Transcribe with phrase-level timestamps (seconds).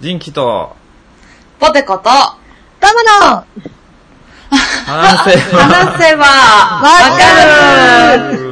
[0.00, 0.76] 人気と、
[1.58, 3.44] ポテコと、タマの
[4.86, 5.58] 話せば。
[5.58, 6.82] 話せば、わ
[7.18, 8.48] かる。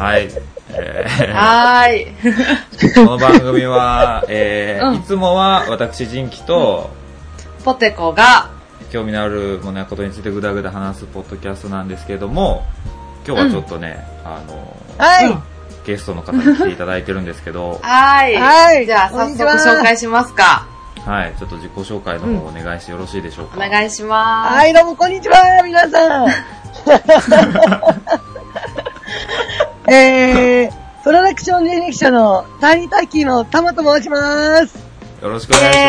[0.00, 0.28] はい。
[0.70, 1.32] えー。
[1.32, 2.94] はーい。
[2.94, 4.94] この番組は、えーうん。
[4.96, 6.90] いつもは私、人気と、
[7.64, 8.50] ポテコが、
[8.90, 12.64] 興味のあるものやことについてぐだぐだ話すポッドキャストなんですけども、
[13.24, 15.42] 今日はちょっとね、あの、はい、うん
[15.86, 18.36] ゲストの方に来ていただいてるんですけど、はーい。
[18.36, 20.66] はいじゃあ早速こんにちは紹介しますか。
[21.04, 23.58] はい、ちょっと自己紹介の方お願いしてよろしいでしょうおか。
[23.68, 24.54] 願いします。
[24.56, 26.26] はい、どうもこんにちは、皆さん。
[29.88, 30.72] えー、
[31.04, 34.85] プロダクション人力車の谷滝のタマと申します。
[35.22, 35.82] よろしくお願いしおま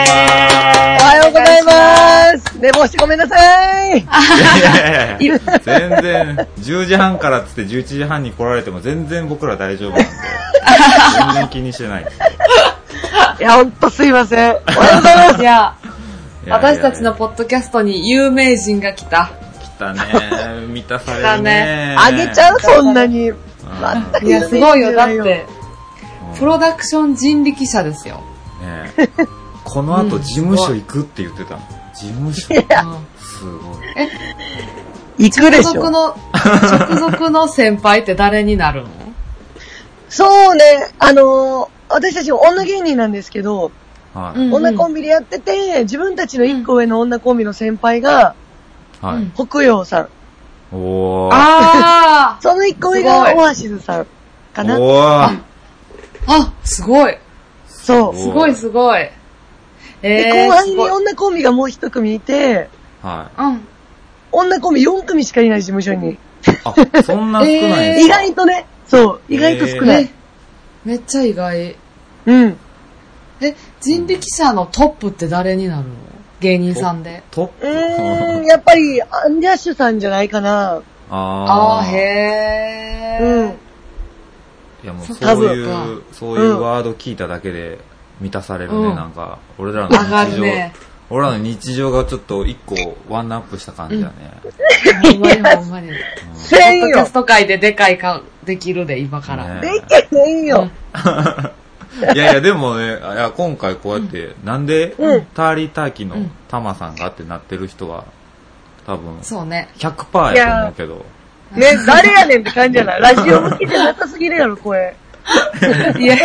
[1.05, 2.59] はようございます。
[2.59, 3.35] 寝坊してごめんなさ
[3.87, 3.89] い。
[3.91, 4.01] やい
[4.61, 10.07] やいや全然、10時半からっつって11時半に来られても全然僕ら大丈夫なんで、
[11.25, 12.19] 全然気にしてないです。
[13.39, 14.51] いや、ほんとすいません。
[14.51, 15.41] おはようございます。
[15.41, 15.75] いや、いや
[16.45, 19.31] いや私たちのポッドキャストに有名人が来た。
[19.61, 20.01] 来たね
[20.69, 23.25] 満たされるねあげちゃうそんなに。
[23.25, 24.93] いや、すごいよ。
[24.93, 25.57] だって、うん
[26.37, 28.21] プロダクション人力車ですよ。
[28.61, 29.09] ねえ
[29.63, 31.61] この後事務所行くって言ってたの。
[31.93, 32.85] 事務所いや、
[33.19, 35.29] すごい。
[35.29, 35.73] 行くで直しょ。
[35.81, 38.89] 属の、直属の先輩って誰になるの？
[40.09, 40.63] そうね、
[40.99, 43.71] あのー私たち女芸人なんですけど、
[44.13, 44.39] はい。
[44.39, 48.35] うん女コンビでやってて、自分たちの一個上の女コンビの先輩が、
[49.01, 49.15] はい。
[49.15, 50.09] うん北洋さん。
[50.75, 51.31] おー。
[51.33, 54.07] あその一個上がオアシズさん
[54.53, 54.79] かな。
[54.79, 55.29] おー。
[55.29, 55.39] ー
[56.27, 57.17] あ、すごい。
[57.87, 58.15] そう。
[58.15, 59.09] すごいすごい。
[60.01, 62.69] で、えー、後半に女コンビがもう一組いて、
[63.01, 63.67] はうん。
[64.31, 66.11] 女コンビ4組しかいない事務所に。
[66.11, 66.17] い。
[66.65, 70.03] あ、そんな少ないんです意か外とね、そう、意外と少ない。
[70.03, 70.09] え
[70.83, 71.75] めっちゃ意外。
[72.25, 72.57] うん。
[73.41, 75.93] え、人力車のトップって誰になるの？
[76.39, 77.23] 芸人さんで。
[77.31, 80.75] トップうーん、やっぱり、アンジャッシュさんじゃないかな。
[80.75, 81.91] あー、あー。
[81.95, 83.23] へー。
[83.23, 83.66] うん。
[84.83, 85.63] いやもうそうい
[85.97, 87.79] う、そういうワード聞いただけで
[88.21, 89.39] 満たされるね、うんなんか。
[89.57, 90.73] 俺らの上が日常、るね。
[91.09, 92.75] 俺らの日常がちょっと一個
[93.09, 94.13] ワンナップした感じだね。
[95.03, 95.89] ほんまにほんまに。
[95.89, 95.93] ポ
[96.35, 97.11] せんよッドキャス。
[97.13, 99.55] ト界ででかいか、できるで、今から。
[99.55, 100.69] ねでけへんよ。
[102.13, 108.05] いやいや、でもね、あいや今回こうやって、なんで、うんターリーターキーのうんタマさんがってなってる人は、
[108.85, 109.69] 多分、そうね。
[109.77, 111.05] 100%やと思うけど。
[111.51, 112.97] ね、誰やねんって感じやな。
[112.99, 114.95] ラジオ向きでなさすぎるやろ、声。
[115.99, 116.17] いや、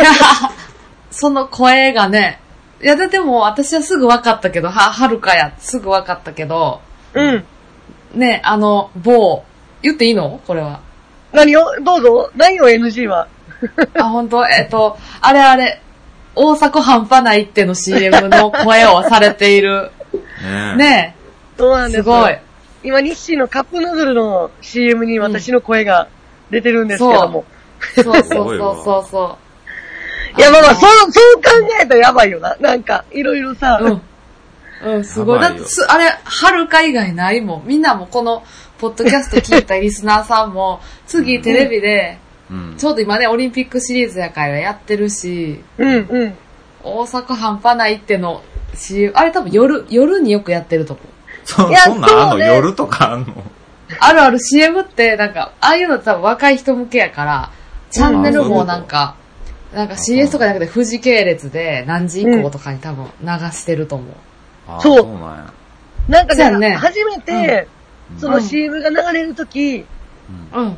[1.11, 2.39] その声がね、
[2.81, 6.81] いや、ででも私はすぐ分かったけど、は、はるかや、すぐ分かったけど、
[7.13, 7.45] うん。
[8.13, 9.43] ね、あの、某、
[9.81, 10.41] 言っていいの？
[10.45, 10.79] これは。
[11.31, 11.63] 何を？
[11.81, 12.31] どうぞ。
[12.35, 13.27] 何よ、NG は。
[13.99, 14.45] あ、本当？
[14.47, 15.81] えっと、あれあれ、
[16.35, 19.91] 大阪半端ないっての CM の声をされている。
[20.43, 21.15] ねね
[21.57, 22.37] そうなんですすごい。
[22.83, 26.09] 今、日清のカップヌードルの CM に私の声が
[26.49, 27.45] 出てるんですけども。
[27.95, 29.37] そうそうすごいわそうそ
[30.35, 31.49] ういや、まあまあ、そう、そう考
[31.81, 32.55] えたらやばいよな。
[32.59, 33.79] なんか、いろいろさ。
[33.81, 33.89] う。
[33.89, 34.01] ん。
[34.95, 35.39] うん、すごい。
[35.39, 37.67] だって、あれ、はるか以外ないもん。
[37.67, 38.43] みんなもこの、
[38.79, 42.17] ポッドキャスト聞いたリスナーさんも、次テレビで、
[42.77, 46.33] ちょうど今ね、オリンピックシリーズやからやってるし、うん、うん。
[46.83, 48.41] 大阪半端ないっての
[48.75, 51.01] CM、あれ多分夜、夜によくやってるとこ。
[51.45, 53.33] そいやそんなんあんのね夜とかあんの？
[53.99, 57.51] あるある CM って、なんか、ああいうの多分若い人向けやから、
[57.91, 59.15] チャンネルもなんか、
[59.73, 64.77] なんか CS とかじゃなくて富士系列で何時以降とかに多分流してると思う。
[64.77, 65.53] うそうなんや。
[66.07, 67.67] なんかね、ね初めて、
[68.11, 69.85] うんその CM が流れるとき、
[70.53, 70.77] うん。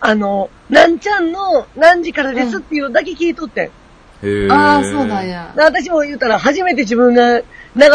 [0.00, 3.64] あの、なんちゃんの何時からですっていうのだけ聞いとってん。
[3.66, 5.28] へーああ、そうなん。
[5.28, 5.52] や。
[5.54, 7.44] で私も言うたら、初めて自分が流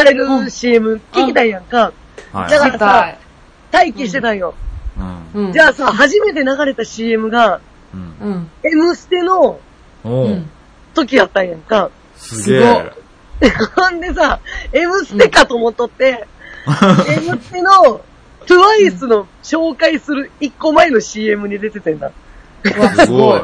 [0.06, 1.92] れる CM 聞きたいやんか。
[2.42, 2.52] はい。
[2.52, 3.18] だから聞きたい。
[3.72, 4.53] 待機してたんよ。
[5.34, 5.48] うん。
[5.48, 5.53] うん。
[5.53, 7.62] じゃあさ、初めて流れた CM が、
[7.94, 8.16] うん。
[8.22, 8.52] うん。
[8.64, 9.60] M ステの
[10.04, 10.50] うん。
[10.94, 11.89] 時やったんやんか。
[12.16, 12.63] すげす
[13.42, 13.50] え。
[13.75, 14.39] ほんでさ、
[14.72, 16.28] M ステかと思っとって、
[17.07, 18.01] M ステの
[18.45, 22.12] TWICE の紹介する一個前の CM に出ててんだ。
[22.63, 23.42] すごい。。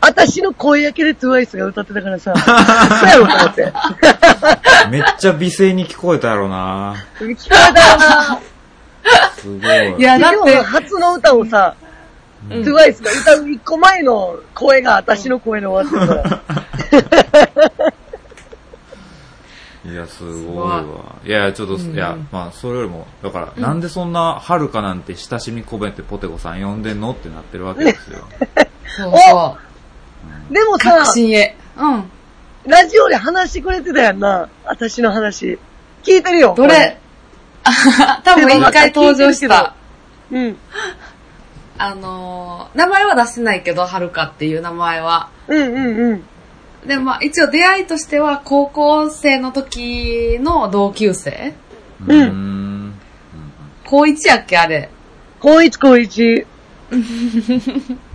[0.00, 3.72] 私の声焼けで TWICE が歌ってたからさ、そうやろと思って。
[4.90, 6.94] めっちゃ美声に聞こえたやろな。
[7.18, 8.40] 聞こえたよな
[9.36, 10.00] すごい。
[10.00, 16.42] いや、だっでても、初の歌をさ、うん TWICE が歌う一個前の声が私の声で終わってるか
[16.92, 17.94] ら。
[19.90, 20.82] いや、すごいわ。
[21.24, 28.26] いや、ちょっと、うんいや、まあ、それよりも、だから、なんでそんな、はるかなんて親しみ込めてポテコさん呼んでんのってなってるわけですよ。
[28.96, 29.58] そうそ
[30.50, 31.56] でもさ確、信へ。
[31.76, 32.10] うん。
[32.66, 34.48] ラジオで話してくれてたやんな。
[34.64, 35.58] 私の話。
[36.02, 36.54] 聞いてるよ。
[36.56, 36.98] どれ？
[37.64, 39.74] あ多分一回登場した。
[40.30, 40.56] うん。
[41.76, 45.30] あのー、名前は出してないけど、はるかっていう名前は。
[45.48, 46.24] うんうんうん。
[46.86, 51.54] で、まあ一応出会いとしては、高校生の時の同級生？
[52.06, 52.22] うん
[52.90, 52.94] ん。
[53.84, 54.90] 高一やっけあれ？
[55.40, 56.46] 高一高一。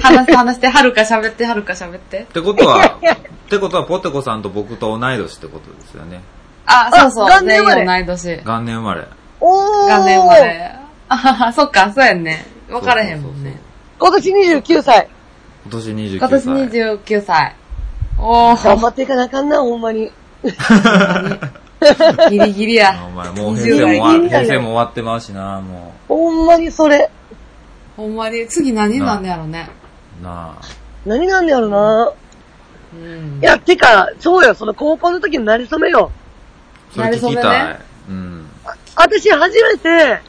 [0.00, 2.26] 話して話して、はるか喋って、はるか喋ってっ。
[2.26, 6.20] てことは、ってことは、ポテコさんと僕と同い年ってことですよね。
[6.66, 8.42] あ、そうそう、元年生まれ全員同い年。
[8.44, 9.04] 元年生まれ。
[9.40, 9.86] おー。
[9.88, 10.76] 元年生まれ。
[11.08, 12.46] あはは、そっか、そうやんね。
[12.68, 13.58] 分からへんもんね。
[13.98, 15.08] 今年29歳。
[15.64, 16.40] 今年29今歳。
[16.42, 16.48] 年
[17.04, 17.56] 29歳。
[18.18, 20.12] お頑ー、張っていかなあかんな、ほんまに。
[22.30, 23.04] ギリギリあや。
[23.06, 27.10] お前もう平成も終わ20代平成も終わってまうしな、もほんまにそれ。
[28.00, 29.68] ほんまに、次何になんねやろね。
[30.22, 30.24] う。
[30.24, 30.60] なあ。
[31.04, 32.12] 何なんねやろな。
[32.94, 33.44] うんい。
[33.44, 36.10] や、てか、そうよ、その高校の時のなりそめよ。
[36.94, 37.78] それ聞きなるほどたいね。
[38.08, 38.46] うん。
[38.96, 40.20] 私初めて、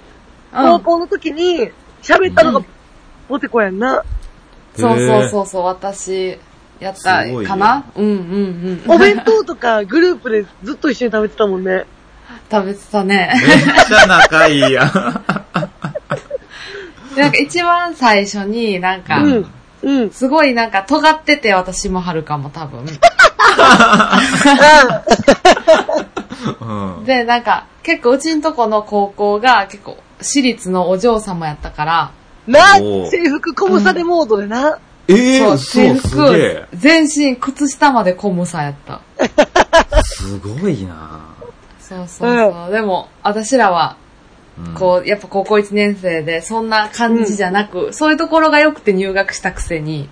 [0.54, 1.72] うん高校の時に
[2.04, 2.66] 喋ったのが
[3.30, 4.04] ポテコやんな。
[4.76, 6.38] そうそうそうそう、私、
[6.82, 8.92] やったすごいねかなうんうんうん。
[8.92, 11.86] お弁当とか グループでずっと一緒に食べてたもんね。
[12.52, 13.32] 食べてたね。
[13.34, 15.24] めっちゃ仲いいやん。
[17.22, 19.46] でなんか一番最初になんか、うん。
[19.84, 20.10] うん。
[20.12, 22.86] すごいなんか尖ってて私もはるかも多分。
[26.62, 27.06] うん。
[27.06, 32.12] で、なんか結構うちんとこの高校が結構私立のお嬢様やったから、
[32.48, 34.80] な、制服こぶさでモードでな。
[35.08, 36.66] ええ制ー、そう、すげえ。
[36.74, 39.02] 全身靴下までコムサやった。
[40.04, 41.22] すごいな
[41.80, 42.72] そうそうそう。
[42.72, 44.11] でも、私らは、うん
[44.76, 50.10] こう、やっぱ高校1年生で、そんな感じじゃなく、そういうところが良くて入学したくせに、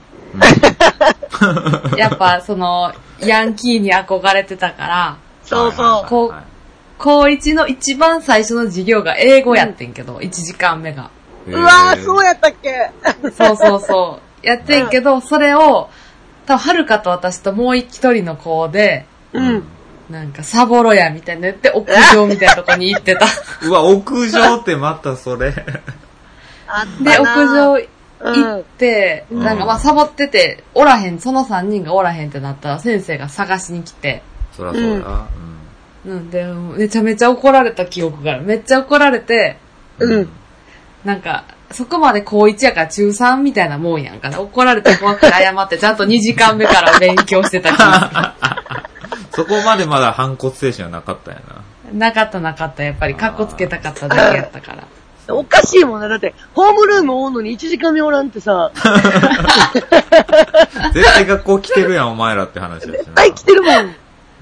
[1.98, 5.86] やっぱその、ヤンキーに憧れてたから、そうそう。
[5.86, 6.34] はいこう
[7.00, 11.10] 高1の一番最初の授業が英語やってんけど、1時間目が。
[11.48, 12.92] へうわー、そうやったっけ？
[13.32, 14.46] そうそうそう。
[14.46, 15.90] やってんけど、それを、
[16.46, 19.64] 多分、はるかと私ともう一人の子で、うん。
[20.10, 23.26] なんか、サボロやみたいな言って、屋上みたいなとこに行ってた。
[23.64, 25.52] うわ、屋上ってまたそれ。
[25.52, 25.64] で、
[27.12, 27.88] 屋な上
[28.22, 34.24] 行って、うんなんかまあサボってて、おらへん、その3人がおらへんってなったら先生が探しに来て、
[34.56, 35.28] そらそうや。
[36.06, 38.44] うんで、めちゃめちゃ怒られた記憶がある。
[38.44, 39.58] めっちゃ怒られて、
[40.00, 40.30] うん。
[41.04, 44.42] なんか、そこまで高1やから中3みたいなもんやんかな。
[44.42, 48.36] 怒られて怖くて謝って、ちゃんと2時間目から勉強してた気が
[49.40, 51.42] そこまでまだ反骨精神はなかったんや
[51.94, 52.08] な。
[52.08, 52.84] なかったなかった。
[52.84, 54.86] やっぱりカッコつけたかっただけやったから。
[55.30, 56.10] おかしいもんな。
[56.10, 58.72] だって、ホームルームおんのに1時間目おらんってさ、
[60.94, 62.94] 絶対学校来てるやん、お前らって話だしな。
[62.94, 63.96] 絶対来てるもん。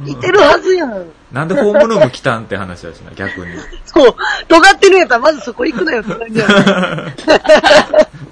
[0.06, 1.12] いてるはずやん。
[1.32, 3.54] なんでホームルーム来たんって話だしな、逆に。
[3.86, 4.16] そう。
[4.48, 6.50] 尖ってるんやったらまずそこ行くなよって感じやん。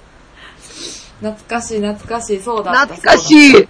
[1.19, 2.41] 懐かしい懐かしい。
[2.41, 2.95] そうだった。
[2.95, 3.67] 懐かしい。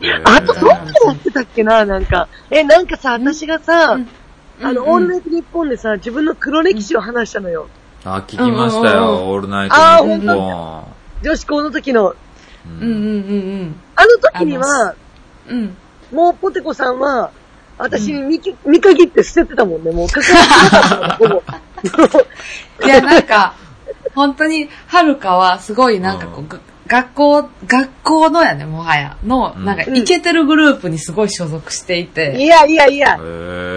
[0.00, 0.22] い。
[0.24, 2.28] あと、どっちやってたっけな、なんか。
[2.50, 3.98] え、なんかさ、私がさ、
[4.62, 7.68] あの、オールナイトニッポンでさ、自分の黒歴史を話したのよ。
[8.04, 10.88] あ、聞きましたうんうんうんよ、オールナイトあーニッポ
[11.22, 12.10] 女子校の時の。
[12.10, 12.14] ン。
[12.68, 12.96] うんうんう
[13.64, 14.94] んあの時には、
[15.48, 15.58] うん。
[15.58, 15.76] うん。
[16.12, 17.30] もうポテコさんは、
[17.78, 19.90] 私に見き見限って捨ててたもんね。
[19.90, 22.20] もうかかってなかったもん、ほぼ。
[22.86, 23.54] いや、なんか、
[24.14, 26.58] 本当に、はるかはすごいなんかこう、が
[26.90, 29.64] 学校、学校のやね、もはや、の、うん。
[29.64, 33.16] なんか、イケてるグループにすごい所属していて、いやいやいや。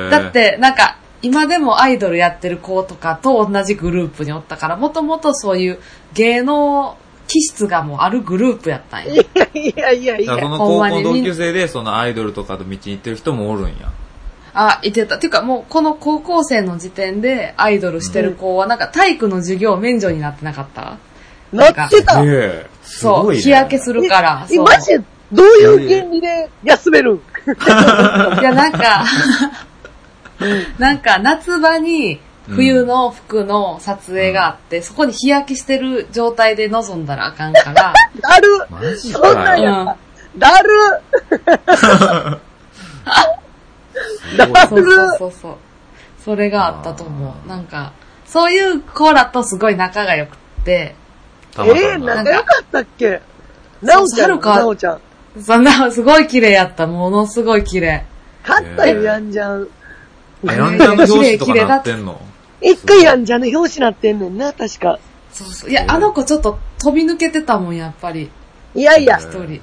[0.10, 5.80] だっ、て、なんか、今でもアイドルやってる子とかと同じグループにおったから、もともとそういう
[6.16, 9.14] 芸能気質がもうあるグループやったんや。
[9.14, 13.92] いやいやいやその高校の同級生で、そのアイドルとかと道に行ってる人もおるんや。
[14.56, 15.20] あ、いてた。
[15.20, 20.98] ていうかもう、この高校生の時点でアイドルしてる子は、なんか体育の授業免除になってなかった？
[21.54, 22.22] なってた。
[23.00, 23.42] そう、ごいね。
[23.42, 24.48] 日焼けするから。
[24.52, 27.14] え、マジで、どういう原理で休める？
[27.16, 27.18] ん
[28.40, 29.04] いや、なんか、
[30.78, 32.20] なんか夏場に
[32.50, 39.62] 冬の服の撮影があって、そこに日焼けしてる状態で臨んだらあかんから、だるそんなん。
[39.62, 39.96] や。
[40.38, 40.70] だる
[44.38, 45.56] だそうるそうそうそう。
[46.24, 47.48] それがあったと思う。
[47.48, 47.94] なんか、
[48.26, 50.96] そういう子らとすごい仲が良くって、
[51.56, 53.22] たまたまえー、仲良かったっけ？
[53.82, 55.02] なおちゃん、はるかなおちゃん。
[55.42, 56.88] そんな、すごい綺麗やった。
[56.88, 58.06] ものすごい綺麗。
[58.48, 59.68] 勝ったよ、やんじゃん。
[60.44, 62.22] え、ヤンジャンの表紙とかなってんの？
[62.62, 65.00] 一回やんじゃんの表紙なってんねんな、確か。
[65.32, 65.70] そうそう。
[65.70, 68.30] いや、あの子ちょっと飛び抜けてたもん、やっぱり。
[68.76, 69.62] いやいや一、人。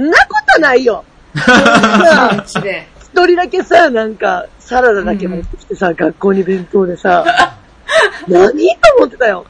[0.00, 1.04] んなことないよ。
[1.34, 2.86] さ綺麗。
[3.00, 7.56] 一人だけさ、なんか、サラダだけ持ってきてさ、学校に弁当でさ、
[8.28, 9.46] 何と思ってたよ。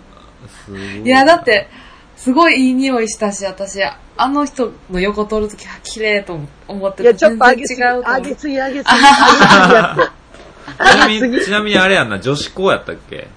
[0.70, 1.02] い。
[1.02, 1.68] いや、だって、
[2.16, 9.02] すごいいい匂いしたし、私、あの人の横通るときは綺麗と思っていや、ちょっと上げすぎ、げすぎ、上げすぎ、上げすぎ
[9.74, 11.44] やって。
[11.44, 13.28] ちなみに、あれやんな、女子校やったっけ？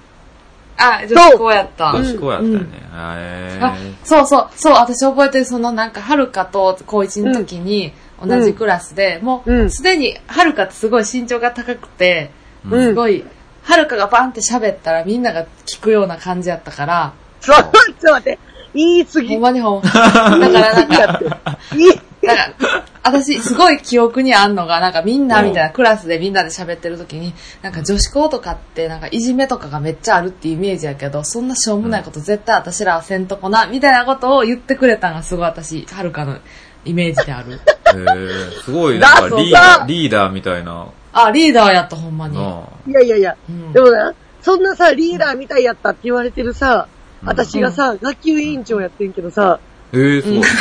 [0.76, 1.90] あ、女子校やった。
[1.92, 2.58] 女子校やったよね。
[2.58, 12.30] うんへあー、そうそう、そう、私覚えてる、そのなんか、はるかと高一の時に、同じクラスで、もう、うんすでに、はるかってすごい身長が高くて、
[12.68, 13.24] うんすごい、
[13.62, 18.38] はるかがバンって喋ったらみんなが聞くような感じやったから、そう、ちょっと待って。
[18.74, 19.28] 言い過ぎ。
[19.28, 19.90] ほんまにほんま。
[19.90, 36.38] だからなんか、言いだから、私、すごい記憶にあんのが、なんかみんなみたいな、クラスでみんなで喋ってる時に、なんか女子校とかって、なんかいじめとかがめっちゃあるっていうイメージやけど、そんなしょうもないこと絶対私らはせんとこな、みたいなことを言ってくれたのがすごい私、はるかの
[36.84, 37.54] イメージである。
[37.54, 40.86] へーすごい、なんかリーだダー、リーダーみたいな。
[41.12, 42.36] あ、リーダーやった、ほんまに。
[42.36, 43.36] いやいやいや。
[43.48, 46.88] うんでもな、そんなさ、リーダーみたいやったって言われてるさ、
[47.24, 49.60] 私がさ、学級委員長やってんけどさ、
[49.92, 50.42] えー、すごい。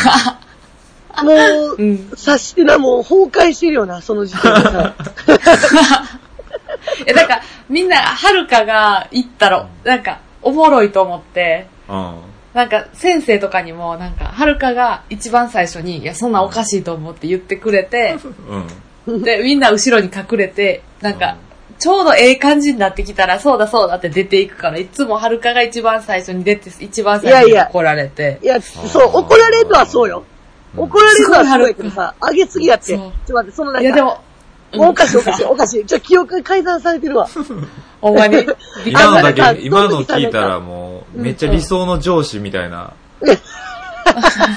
[1.24, 1.34] も
[1.74, 2.10] う、うん。
[2.14, 4.94] 察してな、もう崩壊してるよな、その時点でさ。
[7.06, 12.16] え、だから、みんな、はるかが行ったら、なんか、おもろいと思って、うん。
[12.54, 18.18] なんか、先生とかにも、なんか、はるかが一番最初に、いや、そんなんおかしいと思って言ってくれて、
[18.50, 18.68] うん。
[19.24, 21.38] で、みんな後ろに隠れて、なんか、
[21.80, 28.40] ちょうどええ感じになってきたら、そうだそうだって出ていくから、いつもはるかが一番最初に出て、一番最初いやいやに怒られて。
[28.44, 30.24] いや、そう、怒られるのはそうよ。
[30.78, 32.86] 怒られるのはすごいけどさ、上げすぎやって。
[32.86, 34.22] ちそうょっと待って、そのなんか、いや、でも、
[34.74, 35.86] もうおかしいおかしいおかしい。
[35.86, 37.28] ちょ、記憶が改ざんされてるわ。
[38.00, 38.46] ほんまに、
[38.86, 42.94] 今のだけ、今の聞いたらもう、めっちゃ理想の上司みたいな、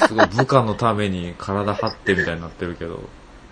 [0.06, 3.00] すごい部下のために体張ってみたいになってるけど。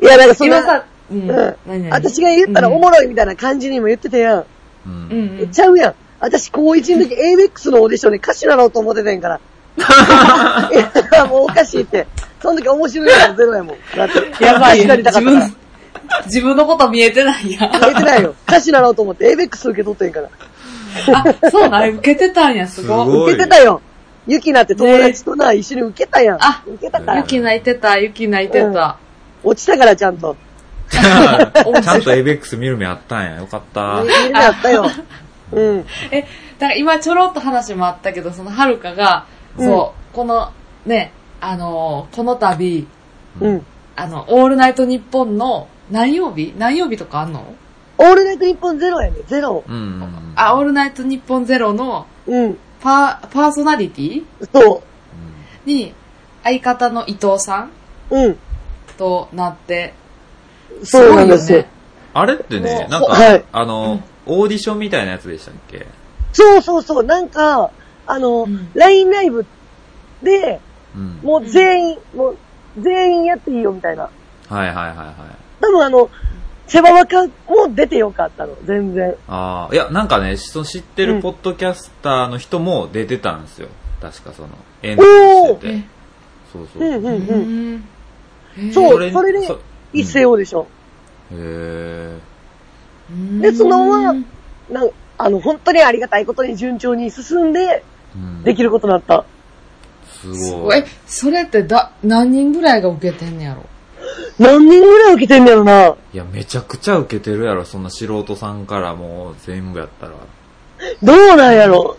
[0.03, 1.91] いや、なんかそんな、今さ、うん。
[1.91, 4.39] 私が言ったらおもろいみたいな感じにも言ってたやん。
[4.41, 4.47] う。
[4.87, 5.41] うんん。
[5.41, 5.51] うん。
[5.51, 5.95] ちゃうやん。
[6.19, 9.41] 私、高一の時、ABEX のオーディションで歌手なろうと思ってたんやから。
[10.71, 12.07] いや、もうおかしいって。
[12.41, 13.77] その時面白いやつゼロやもん。
[13.97, 14.45] だって。
[14.45, 14.97] やばいよ。
[14.97, 15.21] 自。
[15.21, 15.57] 分、
[16.27, 17.71] 自分のこと見えてないやん。
[17.73, 18.35] 言ってないよ。
[18.47, 20.29] 歌手なろうと思って ABEX 受け取ってんから。
[21.15, 23.07] あ、そうなん、受けてたんや、すごい。
[23.07, 23.81] すごい受けてたよ。
[24.27, 26.39] ゆきなって友達とな、一緒に受けたやん。
[26.41, 27.25] あ受けたからゆ。
[27.25, 28.99] き泣いてた、ゆき泣いてた。
[29.45, 30.37] 落ちたからちゃんと。
[30.91, 33.37] ちゃんとエイベックス見る目あったんや。
[33.37, 34.03] よかった。
[34.03, 34.87] 見る目あったよ。
[35.53, 35.87] うん。
[36.11, 36.23] え、
[36.59, 40.51] だから今ちょろっと話もあったけど、そのはるかが、うんそう、この、
[40.87, 42.87] ね、あのーこの度、
[43.41, 43.67] うん。
[43.97, 46.55] あの、オールナイトニッポンの何曜日？
[46.57, 47.45] 何曜日とかあんの？
[47.99, 49.19] オールナイトニッポンゼロやね。
[49.27, 49.65] ゼロ。
[49.67, 50.33] うんうん。
[50.37, 52.59] あ、オールナイトニッポンゼロのうん。
[52.81, 54.25] パー、パーソナリティ？
[54.53, 54.83] そ
[55.67, 55.95] に、
[56.43, 57.71] 相方の伊藤さん？
[58.11, 58.17] う。
[58.17, 58.39] うん。
[58.97, 59.95] となって、
[60.85, 61.65] そうなんですよ。
[62.15, 65.87] あれってね、なんかはい、あの、オーディションみたいなやつでしたっけ？
[66.33, 67.05] そうそうそう。
[67.05, 67.71] なんか、
[68.07, 69.47] あの、うん LINE ライブ
[70.23, 70.61] で、
[70.95, 71.19] うん。
[71.23, 72.37] もう全員、もう
[72.79, 74.05] 全員やっていいよみたいな。
[74.05, 74.11] は
[74.51, 75.17] いはいはいはい。
[75.61, 76.11] 多分あの、
[76.67, 77.31] セバワカも
[77.71, 79.15] 出てよかったの、全然。
[79.29, 83.69] ああ、いや、なんかね、その知ってうんるポッドキャスターの人も出てたんですよ。
[84.01, 84.49] 確かその、
[84.83, 85.85] エントリーしてえて。
[86.53, 86.91] そうそうう。
[86.91, 87.17] んうんうう
[87.77, 87.85] ん。
[88.61, 88.69] ん。
[88.69, 89.61] えそうそれそれでそ
[89.93, 90.67] 一斉オーディション。
[91.33, 92.19] へ
[93.11, 94.25] うんでそのまま
[94.71, 97.83] なんあの、本当にありがたいことに順調に進んで、え。
[98.17, 99.25] うんできることになった。
[100.21, 100.79] すごい。
[100.79, 103.65] え、それってだ、何人ぐらいが受けてんねやろ？
[104.39, 105.89] 何人ぐらい受けてんだろうな。
[105.89, 110.13] いや、めちゃくちゃ受けてるやろ、そんな素人さんからもう全部やったら。
[111.03, 111.97] どうなんやろ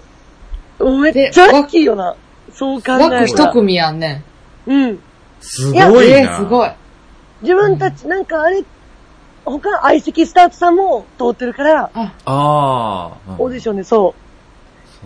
[0.80, 2.16] めっちゃ大きいよな。
[2.54, 3.26] そう考え枠たら。
[3.26, 4.24] 一組やんね。
[4.68, 5.00] うん。
[5.44, 6.20] すごいな。
[6.20, 6.72] えー、すごい。
[7.42, 8.64] 自分たち、なんかあれ、
[9.46, 13.36] 他、相席スタートさんも通ってるから、あ、ああ。
[13.38, 14.16] オーディションでそ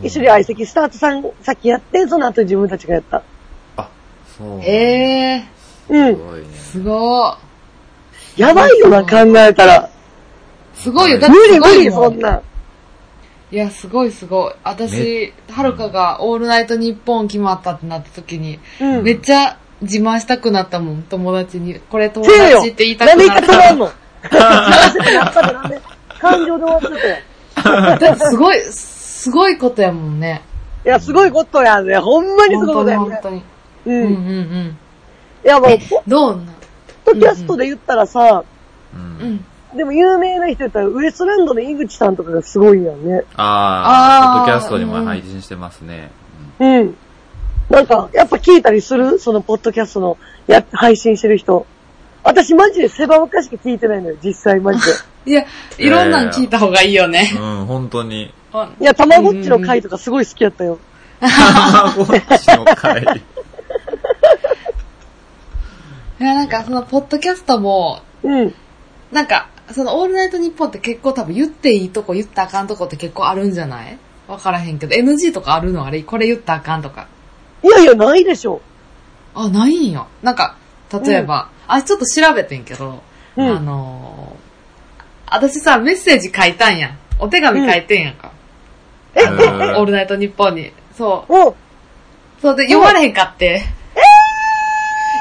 [0.02, 3.24] う、一緒に相席スタートさん先やって、その後自分たちがやった。
[3.78, 3.90] あ、
[4.38, 4.62] そう。
[4.62, 5.44] え
[5.90, 6.16] うん。
[6.16, 6.48] すごいね。
[6.48, 7.38] ー、すご
[8.38, 9.76] やばいよな、考えたら。
[9.78, 9.90] い。
[10.76, 11.20] すごいよ。
[11.20, 12.42] だ無ってす理無理、そんなん。
[13.50, 14.54] いや、すごいすごい。
[14.64, 19.04] 私、はるかがオールナイトニッポン決まったってなった時に、うん。
[19.04, 21.80] めっちゃ自慢したくなったもん、友達に。
[21.80, 23.48] これ友達って言いたなんでくなった。
[23.48, 23.86] 言いたくなんの？
[23.86, 25.82] なったでなんで
[26.20, 27.98] 感情で終わってたよ。
[28.00, 30.42] だってすごい、すごいことやもんね。
[30.86, 31.98] いや、すごいことやね。
[31.98, 32.98] ほんまにすごい本当にことやね。
[32.98, 33.44] 本当に。
[33.86, 33.92] う。
[33.92, 34.78] うんうんんうん。
[35.46, 36.44] いや、もう、えポッ、どうな
[37.06, 38.44] ドキャストで言ったらさ、
[38.96, 38.98] う。
[38.98, 39.46] うんん。
[39.76, 43.24] でも有名な人やったら、ウエストランドの井口さんとかがすごいんやね。
[43.36, 46.10] ああ、あーポッドキャストにも配信してますね。
[46.60, 46.98] うん。
[47.70, 49.20] なんか、やっぱ聞いたりする？
[49.20, 51.66] そのポッドキャストのや、配信してる人。
[52.24, 54.92] 私マジで狭ばかしか聞いてないのよ、実際マジで。
[55.32, 55.46] いや、
[55.78, 57.32] いろんなん聞いた方がいいよね。
[57.36, 58.34] うん、本当に。
[58.80, 60.80] いや、たまごっちの回とかすごい好きやったよ。
[61.20, 62.12] たまごっち
[62.56, 63.04] の回。
[66.20, 68.54] いや、なんかその、ポッドキャストも、うん。
[69.12, 73.98] なんか、その、オールナイトニッポンって結構多分言っていいとこ言ったらあかんとこって結構あるんじゃない？
[74.28, 75.86] わからへんけど、NG とかあるの？
[75.86, 76.02] あれ？
[76.04, 77.08] これ言ったらあかんとか。
[77.64, 78.62] いやいや、ないでしょ。
[79.36, 80.06] あ、ないんや。
[80.22, 80.56] なんか、
[81.06, 83.02] 例えば、あ、ちょっと調べてんけど、
[83.36, 84.48] うんあのー
[85.30, 86.98] 私さ、メッセージ書いたんやん。
[87.20, 88.32] お手紙書いてんやんか。
[89.14, 90.72] えオールナイトニッポンに。
[90.96, 91.34] そう。
[91.34, 91.56] お
[92.42, 93.62] そうで、読まれへんかって。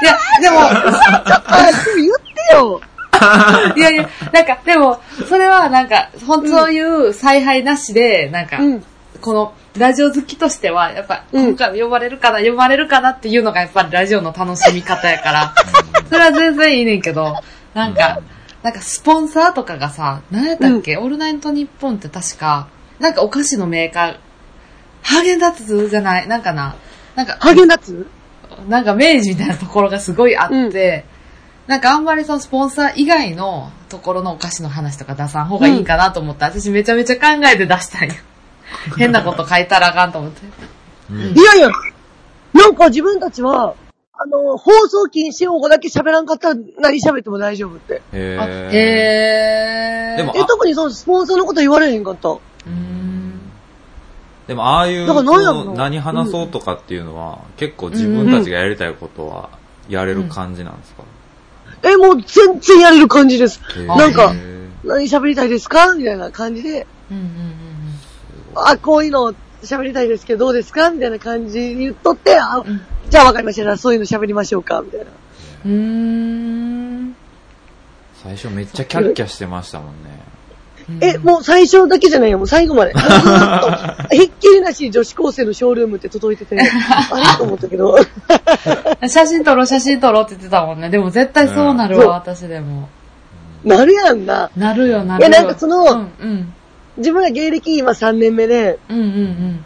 [0.01, 2.15] いや、でも、 あ、でも言っ
[2.49, 2.81] てよ。
[3.75, 8.83] いやいや、なんか、でも、それはなんか、本当そういう采配なしで、なんか、うん。
[9.19, 11.47] この、ラジオ好きとしては、やっぱ、うん。
[11.49, 15.53] 今回も呼ばれるかな、呼ばれるかなっていうのがやっぱりラジオの楽しみ方やから、
[16.09, 17.35] それは全然いいねんけど、
[17.73, 18.21] なんか、
[18.63, 22.67] なんかスポンサーとかがさ、何やったっけ、オールナイトニッポンって確か、
[22.99, 24.17] なんかお菓子のメーカー、
[25.03, 26.75] ハーゲンダッツじゃない、なんかな、
[27.15, 28.07] なんか、ハーゲンダッツ？
[28.67, 31.05] なんか明治みたいなところがすごいあって、
[31.67, 38.15] なんかあんまりそのスポンサー以外のところのお菓子の話とか出さん方がいいかなと思って、私めちゃめちゃ考えて出したんよ。
[38.97, 40.45] 変なこと書いたらあかんと思って。
[41.13, 41.69] いやいや、
[42.53, 43.75] なんか自分たちは、
[44.19, 48.01] あの、放送禁止用語だけ喋らんかったら何喋っても大丈夫って。
[48.11, 48.19] あへ
[48.71, 50.17] へー。
[50.17, 52.29] でもえ、特にそのスポンサーのこと言われへんかった。
[52.29, 53.39] うーん。
[54.47, 59.49] でも、ああいう、だから何話そうとかっていうのは、結構自分たちがやりたいことは、
[59.87, 61.03] やれる感じなんですか、
[61.83, 63.61] え、もう全然やれる感じです。
[63.87, 64.33] なんか、
[64.83, 65.93] 何喋りたいですか？
[65.93, 67.23] みたいな感じで、うんうん
[68.65, 69.33] あ、こういうの
[69.63, 70.89] 喋りたいですけどどうですか？
[70.91, 73.77] みたいな感じに言っとって、あ、うんじゃあわかりました。
[73.77, 74.81] そういうの喋りましょうか？
[74.81, 75.05] みたいな。
[75.65, 75.71] うん。
[75.71, 77.15] うーん。
[78.21, 80.17] 最初めっちゃキャッキャしてましたもんね。
[81.01, 82.37] え、もう最初だけじゃないよ。
[82.37, 82.93] もう最後まで。
[84.11, 86.63] ひっきりなし女子高生のショールームって届いてて、あ
[87.19, 87.37] れ？
[87.37, 87.97] と思ったけど。
[89.07, 90.89] 写真撮ろう、写真撮ろうって言ってたもんね。
[90.89, 92.89] でも絶対そうなるわ、うん私でも。
[93.63, 94.49] なるやんな。
[94.55, 95.29] なるよ、なるよ。
[95.29, 96.53] いやなんかそのうん、うん。
[96.97, 99.65] 自分ら芸歴今3年目で、うんうんうん。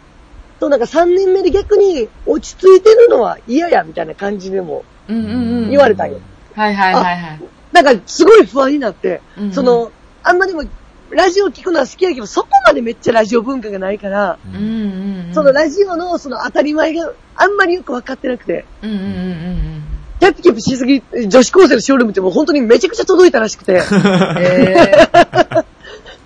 [0.60, 5.32] となんか3年目で逆に落ち着いてるのは嫌やみたいな感じでもうんうん
[5.64, 5.70] うん。
[5.70, 6.20] 言われたんよ。
[6.54, 7.40] はいはいはいはい。
[7.72, 9.90] なんかすごい不安になって、うんうんその、
[10.22, 10.62] あんまでも
[11.10, 15.34] ラジオ聞くのは好きやけど、そこまでめっちゃラジオ文化がないから、うんうんうん。
[15.34, 19.82] そのラジオのその当たり前があんまりよくわかってなくて、うんうんうんうん
[20.20, 23.82] キャッピキャッピしすぎ、女子高生のショールームってもう本当にめちゃくちゃ届いたらしくて、 うん。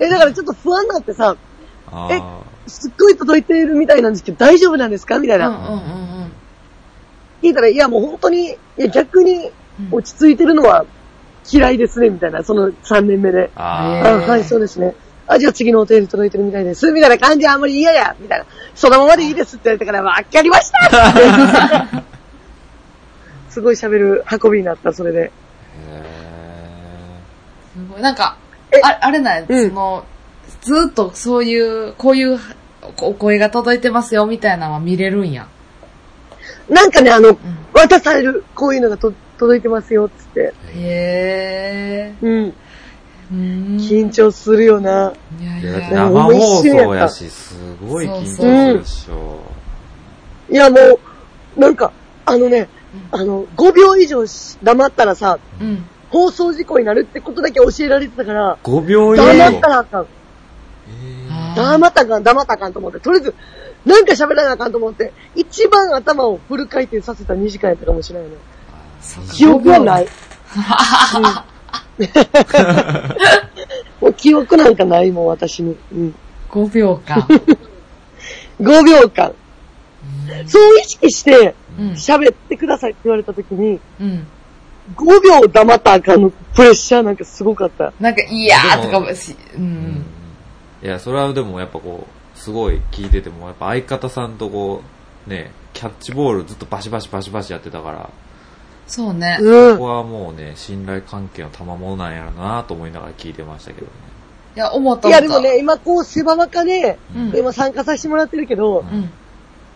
[0.01, 1.37] ええ、だからちょっと不安になってさ、
[1.93, 2.21] あえ
[2.69, 5.19] すっごい届いているみたいなんですけど大丈夫なんですか？
[5.19, 5.47] みたいー。
[5.47, 5.59] うんな。
[5.69, 5.77] うんう
[6.25, 6.33] ん
[7.43, 9.51] 聞いたら、いやもう本当に、いや逆に
[9.91, 10.87] 落ち着いてるのは
[11.53, 13.51] 嫌いですね、みたいな、その3年目で。
[13.55, 14.95] ああはい、そうですね。
[15.29, 16.91] あ、じゃあ次のお手入れ届いてるみたいです。
[16.93, 18.47] みたいな感じはあんまり嫌や、みたいな。
[18.75, 22.03] そのままでいいですって言われたから、わかりました
[23.51, 25.19] すごい喋る運びになった、それで。
[25.21, 25.31] ーへ
[27.75, 28.03] すごい。
[28.03, 28.46] なんかえ、
[28.83, 30.05] ああれなんや、うんその、
[30.63, 32.39] ずーっとそういう、こういう
[33.01, 35.49] お声が届いてますよみたいなのは見れるんや。
[36.69, 37.39] なんかね、あの、
[37.73, 40.55] 渡される、こういうのがと届いてますよ、つって。
[40.75, 42.27] へー。
[42.27, 42.45] うん。
[42.49, 43.77] うーん。
[43.77, 45.13] 緊張するよな。
[45.41, 46.05] いやいーだってや。
[46.05, 47.55] 生放送やし、す
[47.87, 49.41] ごい緊張するでしょ。
[50.51, 50.77] いや、も
[51.57, 51.93] う、なんか、
[52.25, 52.69] あのね、
[53.11, 55.85] あの、5秒以上し黙ったらさ、うん。
[56.17, 60.07] 放送事故になるってことだけ教えられてたから、5秒以黙っ上たらあかん。
[61.55, 63.35] 黙ったかん、黙ったかんと思って、とりあえず、
[63.85, 68.37] なんか喋らなあかんと思って、一番頭をフル回転させた2時間やったかもしれないね。
[69.03, 70.09] そうか記憶はない。
[74.01, 75.77] もう記憶なんかないもん、私に。
[75.93, 76.15] うん。
[76.49, 77.29] 5秒か。
[78.59, 79.35] 5秒間。
[80.47, 81.91] そう意識して、うん。
[81.91, 84.27] 喋ってくださいって言われた時に、うん。
[84.95, 87.93] 5秒黙ったらあかんのプレッシャーなんかすごかった。
[88.01, 90.05] なんか、いやーとかもし、うん。
[90.83, 94.83] いや、それはでもやっぱこう、すごい聞いてても、やっぱ相方さんとこ
[95.27, 98.11] う、ね、キャッチボールずっとバシバシバシバシやってたから、
[98.87, 99.39] そうね。
[99.41, 99.89] うんここ。
[99.89, 103.93] はもうね、信頼関係の賜物なんやろなと思いながら聞いてましたけどね。
[104.55, 105.25] いや、思ったい思った。
[105.35, 109.11] やでもね、今こう狭場かで、うん今参加させてもらってるけど、うん。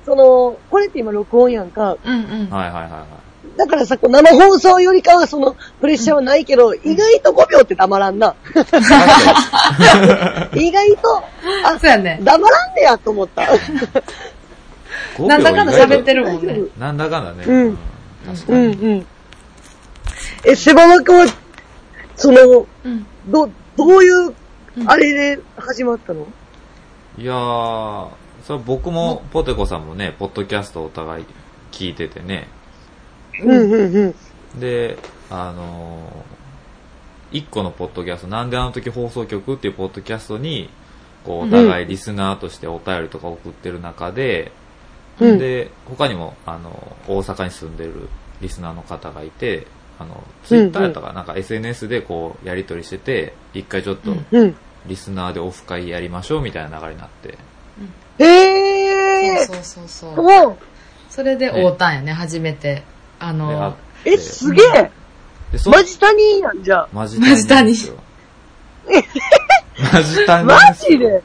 [0.07, 1.97] その、これって今録音やんか。
[2.05, 2.51] うんうん。
[2.51, 3.30] はいはいはいはい。
[3.57, 8.35] だからさ、生放送よりかはそのプレッシャーはないけど、意外と5秒って黙らんな。
[10.55, 11.23] 意外と、
[11.65, 12.21] あ、そうやね。
[12.23, 13.43] 黙らんねやと思った。
[13.43, 16.25] 5 5なんだかんだ喋ってる。
[16.25, 16.61] るもんね。
[16.79, 17.45] なんだかんだね。
[17.47, 17.79] うん
[18.27, 18.59] 確かに。
[18.59, 19.07] うんうん。
[20.45, 21.27] え、セバマカは、
[22.17, 23.07] その、うん。
[23.27, 24.35] ど、どういう、
[24.87, 26.27] あれで始まったの？
[27.19, 28.09] いやー、
[28.47, 31.25] それ僕も、ポテコさんもね、ポッドキャストお互い
[31.73, 32.49] 聞いててね。
[33.43, 34.15] うんうんう
[34.57, 34.61] ん。
[34.61, 34.99] で、
[35.31, 40.71] あのー、一個のポッドキャスト、なんであの時放送局っていうポッドキャストに、
[41.25, 44.53] こう、お互いリスナーとしてお便りとか送ってる中で、
[45.21, 48.09] うんで、他にも、あの、大阪に住んでる
[48.41, 49.67] リスナーの方がいて、
[49.99, 54.57] あの、ツイッターやったか、なんか SNS でこう、やり取りしてて、一回ちょっと、うん。
[54.87, 57.37] リスナーでオフ会やりましょうみたいな流れになって、
[58.19, 60.49] えーそうそうそうそう。
[60.53, 60.57] お
[61.11, 62.83] それで会うたんやね、初めて。
[63.21, 63.75] あのっ、
[64.07, 64.91] え、すげえ
[65.53, 66.89] でそマジ谷やんじゃん。
[66.93, 67.73] マジマジ谷。
[67.73, 67.77] マ
[70.03, 71.23] ジ谷マですよ ジで？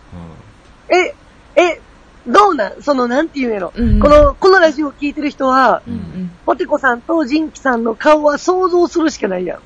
[0.90, 1.16] え、
[1.62, 1.82] え、
[2.28, 2.82] どうなん？
[2.82, 3.74] その、なんて言うんやろ。
[3.76, 6.32] うんこの、このラジオ聞いてる人は、うんうん。
[6.46, 9.60] ポテコさんとジンキさんの顔は想像するしかないやん。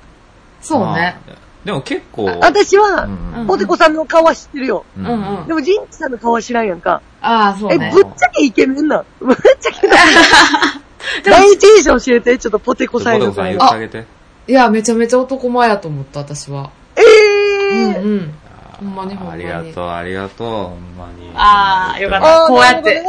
[0.62, 0.86] そうね。
[0.86, 4.86] まあでも結構、私は、うんポテコさんの顔は知ってるよ。
[4.98, 7.02] うんうんうんでもジンキさんの顔は知らんやんか。
[7.22, 7.92] え、ああ、そうね。
[7.94, 9.06] ぶっちゃけイケメンなん？
[9.20, 9.88] ぶっちゃけ。
[11.24, 14.06] 第一印象教えて、ちょっとポテコさんポテコさん言ってあげて。
[14.48, 16.72] いや、めちゃめちゃ男前やと思った、私は。
[16.96, 18.02] えうんー。
[18.02, 18.34] うん。
[18.80, 21.32] ほんまにほんまあにりがとう、ありがとう、ほんまに。
[21.36, 23.04] あーよかっあたーこうやって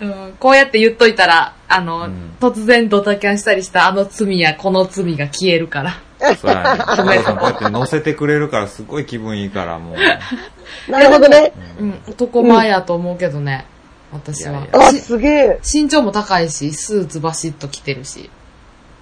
[0.00, 5.96] うん、こうやって言っといたら、あの、うん突然ドタキャンしたりしたあの罪やこの罪が消えるから。
[6.36, 6.84] そうやね。
[6.84, 9.96] こうやって乗せてくれるからすごい気分いいから、もう。
[10.90, 11.52] なるほどね。
[11.80, 13.66] うん、男前やと思うけどね、
[14.14, 14.52] 私は。
[14.52, 15.60] いやいあ、しすげえ。
[15.62, 18.30] 身長も高いし、スーツバシッと着てるし。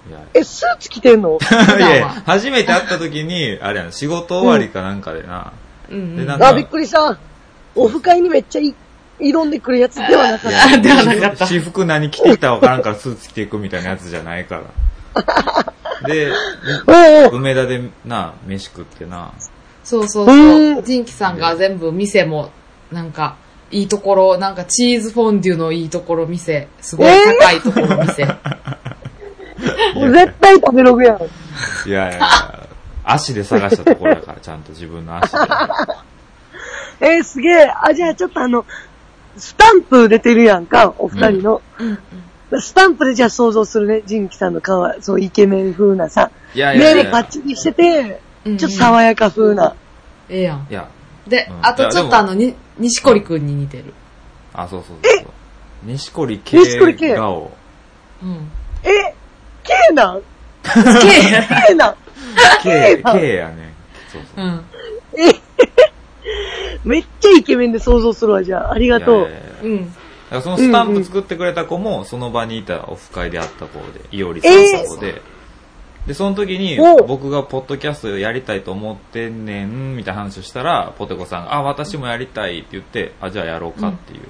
[0.09, 1.37] いやえ、スーツ着てんの？
[1.77, 5.53] いやいや初めて会った時に、 あれやん、仕事終わりかなんかでな。
[5.89, 6.15] うん、うん。
[6.17, 7.17] でなんかあ、びっくりした。
[7.75, 8.75] オフ会にめっちゃい
[9.19, 10.69] 挑んでくるやつではなかった。
[10.69, 14.63] いや ではなかった私服何着てきたかわからんからスーツ着ていくみたいなやつじゃないから。
[16.07, 16.31] で、
[17.31, 19.31] 梅田でな、飯食ってな。
[19.83, 20.81] そうそううそう。
[20.81, 22.49] んジンキさんが全部店も、
[22.91, 23.35] なんか、
[23.73, 27.07] いいところ、なんかチーズフォンデュのいいところ店、すごい
[27.39, 28.25] 高いところ店。
[29.95, 31.17] も う絶対食べログやん。
[31.89, 32.67] いやいや、
[33.03, 35.37] 足で探したところだから、ちゃんと自分の足で。
[37.01, 37.73] えー、すげえ。
[37.81, 38.65] あ、じゃあちょっとあの、
[39.37, 41.61] スタンプ出てるやんか、お二人の。
[41.79, 41.99] うん
[42.59, 48.57] スタンプでじゃあ想像するね、ジンキさんの顔は、そうイケメン風なさ、いやいやいや目もパッチリしてて、うん。
[48.57, 49.75] ちょっと爽やか風な。
[50.29, 50.67] ええやん。
[50.69, 50.87] いや、
[51.27, 53.93] でう、んあとちょっとあの、に、西堀くんに似てる。
[54.53, 55.25] あ、そうそうそうそう。
[55.83, 57.51] 西堀系西堀系顔。
[58.21, 58.51] うん。
[58.83, 59.13] え、
[59.63, 60.21] K なん？
[60.63, 60.69] け
[61.67, 61.95] ?K なん
[62.61, 63.73] ？K、K やね。
[64.11, 64.45] そうそう。
[64.45, 64.65] うん。
[65.17, 65.33] え？
[66.83, 68.73] めっちゃイケメンで想像するわ、じゃあ。
[68.73, 69.31] ありがとういやい。
[69.31, 69.85] やいやうん。
[69.85, 69.99] だか
[70.31, 75.21] らそのスタンプ作ってくれた子も、その場にいたオフ会で会った子で、いおりさんって子で、
[76.07, 84.21] で、その時に僕がポッドキャストやりたいと思ってんねん、みたいな話をしたら、ポテコさんが、あ、私もやりたいって言って、あ、じゃあやろうかっていう。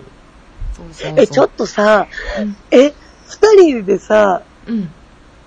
[0.73, 1.19] そうそうそう。
[1.19, 2.07] え、ちょっとさ
[2.39, 2.93] うん、え、
[3.27, 4.91] 二人でさ、うん。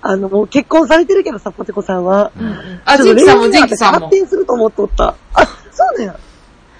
[0.01, 2.31] あの、もう結婚されてるけどさ、ポテコさんは。
[2.37, 2.81] うんうん。
[2.85, 4.11] あ、ジンキさんもジンキさんも発。
[4.11, 5.15] 展すると思っとった。
[5.33, 6.11] あ、そうだよ。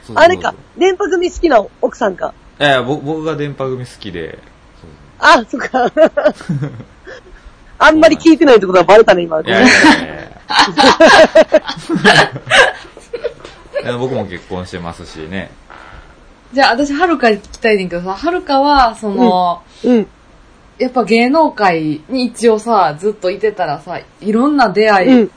[0.03, 2.33] そうそうあれか、電波組好きな奥さんか。
[2.59, 4.39] いやいや、僕僕が電波組好きで、
[5.19, 5.91] あ、そっか。
[7.79, 9.39] あんまり聞いてないってことはバレたね、今。
[9.41, 10.27] いやいやいやいや
[13.83, 15.51] いや僕も結婚してますしね。
[16.53, 20.07] じゃあ、私、はるかに聞きたいねんけどさ、はるかは、その、うん。
[20.79, 25.31] やっぱ芸能界に一応さ、ずっといてたらさ、いろんな出会いうん。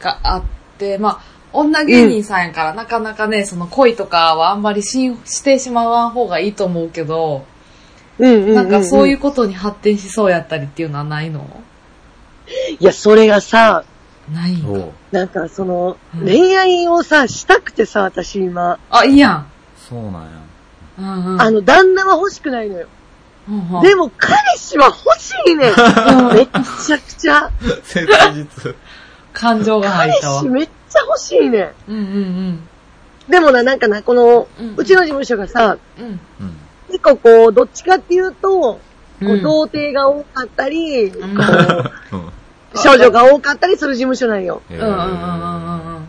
[0.00, 0.42] があっ
[0.78, 7.44] て、まあ、女芸人さんやから、なかなかね、その恋とかはあんまりしんしてしまわん方がいいと思うけど、
[8.18, 8.54] うんうんうん。
[8.54, 11.40] なんかそういううことに発展しそうやったりっていうのはないの？
[11.40, 11.46] ん。
[12.78, 13.84] いや、それがさ、
[14.32, 14.68] ないんか。
[14.68, 18.78] おうなんかその、うん恋愛をさ、したくてさ、私今。
[18.90, 19.46] あ、いいやん。
[19.88, 20.28] そうなんや。
[20.98, 21.42] うんうん。
[21.42, 22.88] あの、旦那は欲しくないのよ。
[23.48, 26.34] うんうん、でも、彼氏は欲しいねん。
[26.34, 26.48] めっ
[26.84, 27.50] ちゃくちゃ。
[27.84, 28.74] 切実。
[29.32, 30.42] 感情が入彼ったわ。
[30.42, 31.74] 氏めっちゃ欲しいねん。
[31.88, 32.68] うんうん
[33.28, 36.04] でもな、なんかな、この、うんうちの事務所がさ、うん。
[36.04, 36.20] うん。
[36.40, 36.56] うん。
[36.88, 38.80] 結構こう、どっちかっていうと、
[39.20, 44.62] こううん童貞が多かったり、こう 少女が多かったりする事務所なんよ。
[44.70, 46.08] うんうんうんうん。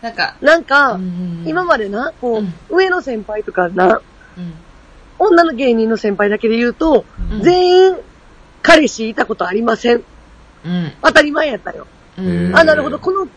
[0.00, 0.98] なんか、なんか、
[1.44, 4.00] 今までな、こう、うん上の先輩とかな、
[4.36, 4.54] うん
[5.18, 7.96] 女の芸人の先輩だけで言うと、うん全員、
[8.62, 10.02] 彼氏いたことありません。
[10.64, 11.86] うん当たり前やったよ。
[12.54, 12.98] あ、なるほど。
[12.98, 13.28] この、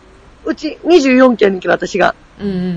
[0.44, 2.14] うち24期やねんけど、私が。
[2.40, 2.72] うんうんうんうんう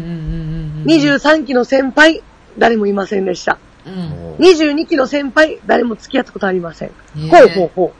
[0.81, 0.83] ん。
[0.85, 2.21] 23期の先輩、
[2.57, 3.57] 誰もいませんでした。
[3.89, 4.45] ううん。
[4.45, 6.91] 22期の先輩、誰も付き合ったことありません。
[7.29, 7.91] ほうほうほう。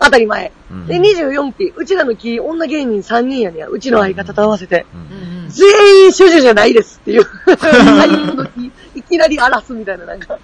[0.00, 0.52] 当たり前。
[0.70, 3.68] うんで、24期、うちらの期、女芸人3人やねや。
[3.68, 4.86] うちの相方と合わせて。
[4.94, 7.26] うん全員主女じゃないですっていう。
[7.58, 10.38] 最後の期、いきなり荒らすみたいな、なんか、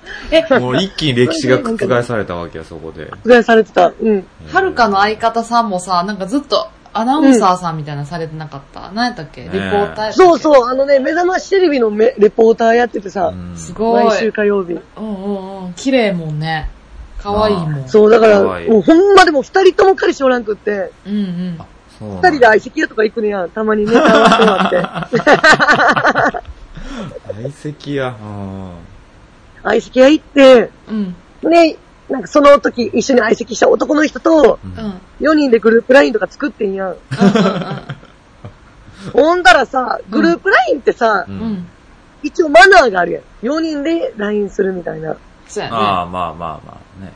[0.61, 3.11] もう一気に歴史が覆されたわけや、そこで。
[3.25, 3.93] 覆されてた。
[4.01, 4.27] うん。
[4.53, 8.91] はるかの相方さんもさ、なんかずっとアナウンサーさんみたいなのされてなかった？
[8.93, 9.43] 何やったっけ？
[9.45, 10.13] リポーターやったっけ？
[10.15, 14.05] そうそう、あのね、目覚ましテレビのめレポーターやっててさ、うんすごい。
[14.05, 14.73] 毎週火曜日。
[14.73, 15.73] うんうんうん。
[15.75, 16.71] 綺麗もんね。
[17.19, 17.89] 可愛いもん。
[17.89, 21.59] そう、だから、もうほんまでも二人とも彼氏おらんくって、うんうん。
[22.01, 23.51] 二人で相席屋とか行くねやん。
[23.51, 26.49] たまにネタ合わせてもらって。
[27.35, 28.15] 相席や。
[28.21, 28.71] うん
[29.65, 31.17] 相席屋行って、うん。
[31.51, 31.77] ね、
[32.09, 34.85] なんかその時一緒に相席した男の人と、うん。
[34.85, 35.01] うん。
[35.21, 36.97] 4人でグループラインとか作ってんやん。
[39.13, 41.27] ほんだらさ、グループラインってさ。
[42.23, 43.23] 一応マナーがあるやん。
[43.43, 45.17] 4人で LINE するみたいな。
[45.47, 45.77] そうやね。
[45.77, 47.13] ああ、まあまあまあね。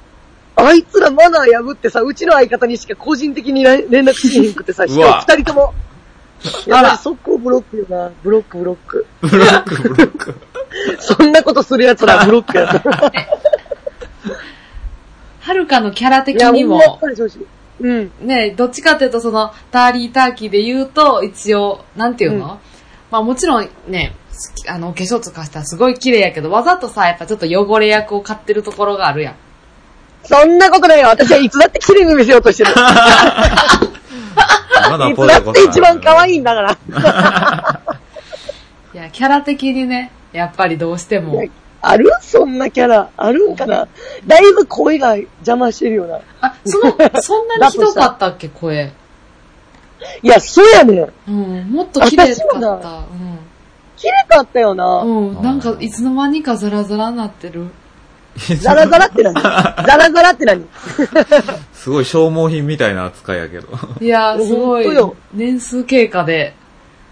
[0.54, 5.74] あいつらマナー破ってさ、うちの相方にしか個人的に連連絡しへんくてさ、しかも二人とも。
[6.66, 8.10] やあらばい、速攻ブロックよな。
[8.22, 9.06] ブロックブロック。
[9.20, 10.34] ブロック、ブロック。
[11.00, 12.82] そんなことする奴らブロックやった。
[15.42, 17.00] はるかのキャラ的にも。
[17.80, 18.12] うん。
[18.20, 22.58] ね、どっちかっていうとその、ターリーターキーで言うと、一応、なんていうの、うん
[23.12, 24.16] まあもちろんね、
[24.66, 29.34] あの、お化粧とかしたらすごい綺麗やけど、わざとさ、やっぱちょっと汚れ役を買ってるところがあるやん。
[30.24, 31.08] そんなことないよ。
[31.08, 32.70] 私はいつだって綺麗に見せようとしてる。
[32.70, 32.76] いつ
[35.26, 36.34] だって一番可愛い。
[36.36, 36.70] いんだから。
[38.94, 41.42] いや、キャラ的にね、やっぱりどうしても。
[41.82, 42.10] ある？
[42.20, 43.10] そんなキャラ？
[43.16, 43.88] あるんかな？
[44.26, 46.20] だいぶ声が邪魔してるよな。
[46.40, 48.92] あ、その、そんなにひどかったっけ、 声。
[50.22, 51.12] いや、そうやねん。
[51.28, 53.02] うん、もっと綺麗だった。
[53.96, 54.84] 綺麗かったよな。
[55.02, 55.36] うん。
[55.36, 57.66] うん、なんかいつの間にかザラザラになってる。
[58.60, 59.34] ザラザラって何？
[59.34, 59.50] ザ
[59.96, 60.66] ラザラって何？
[61.74, 63.68] すごい消耗品みたいな扱いやけど。
[64.00, 66.54] いやー、すごいほんとよ、年数経過で、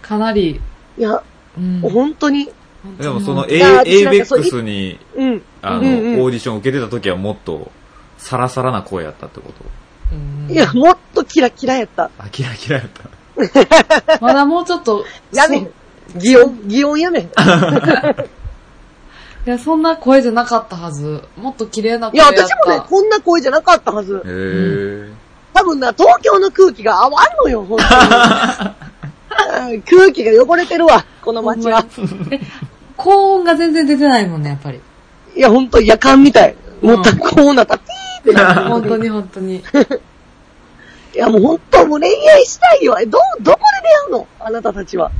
[0.01, 0.59] かなり、
[0.97, 1.21] いや、
[1.57, 1.81] うん。
[1.81, 2.49] 本当に。
[2.99, 5.41] でもそのいや私なんかそう ABEX に、うん。
[5.61, 7.71] あの、うんうんオーディション受けてた時はもっと、
[8.17, 9.63] サラサラな声やったってこと？
[10.13, 12.09] うんいや、もっとキラキラやった。
[12.17, 14.17] あ、キラキラやった。
[14.19, 16.19] まだもうちょっと、やめそ。
[16.19, 17.19] 擬音、擬音やめ。
[19.47, 21.23] いや、そんな声じゃなかったはず。
[21.37, 22.43] もっと綺麗ない声や、やった。
[22.45, 24.27] 私もね、こんな声じゃなかったはずへ。
[24.27, 25.09] ー。
[25.53, 27.83] 多分な、東京の空気が合わんのよ、本当
[28.65, 28.71] に。
[29.69, 31.85] う ん空気が汚れてるわ、この街は。
[32.97, 34.79] 高音が全然出てないもんね、やっぱり。
[35.35, 36.55] いや、ほんと夜間みたい。
[36.81, 38.69] もうた、こうなったら、ピーってなる。
[38.69, 39.63] 本当に本当に。
[41.13, 42.97] いや、もうほんと、もう恋愛したいよ。
[42.99, 44.27] え、ど、どこで出会うの？
[44.39, 45.11] あなたたちは。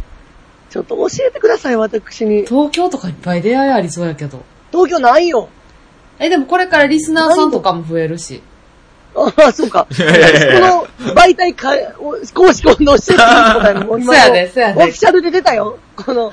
[0.69, 2.45] ちょっと教えてください、私に。
[2.45, 4.43] 東京とかいっぱい出会いありそうやけど。
[4.71, 5.49] 東京ないよ。
[6.19, 8.41] え、でもこれからリスナーさんとかも増えるし。
[9.15, 9.87] ああ、そうか。
[9.97, 15.77] いやいやいやこの媒体か、お公式運動してるみたいなのも今 そうやでそうやでオフィシャルで出たよ。
[15.95, 16.31] この、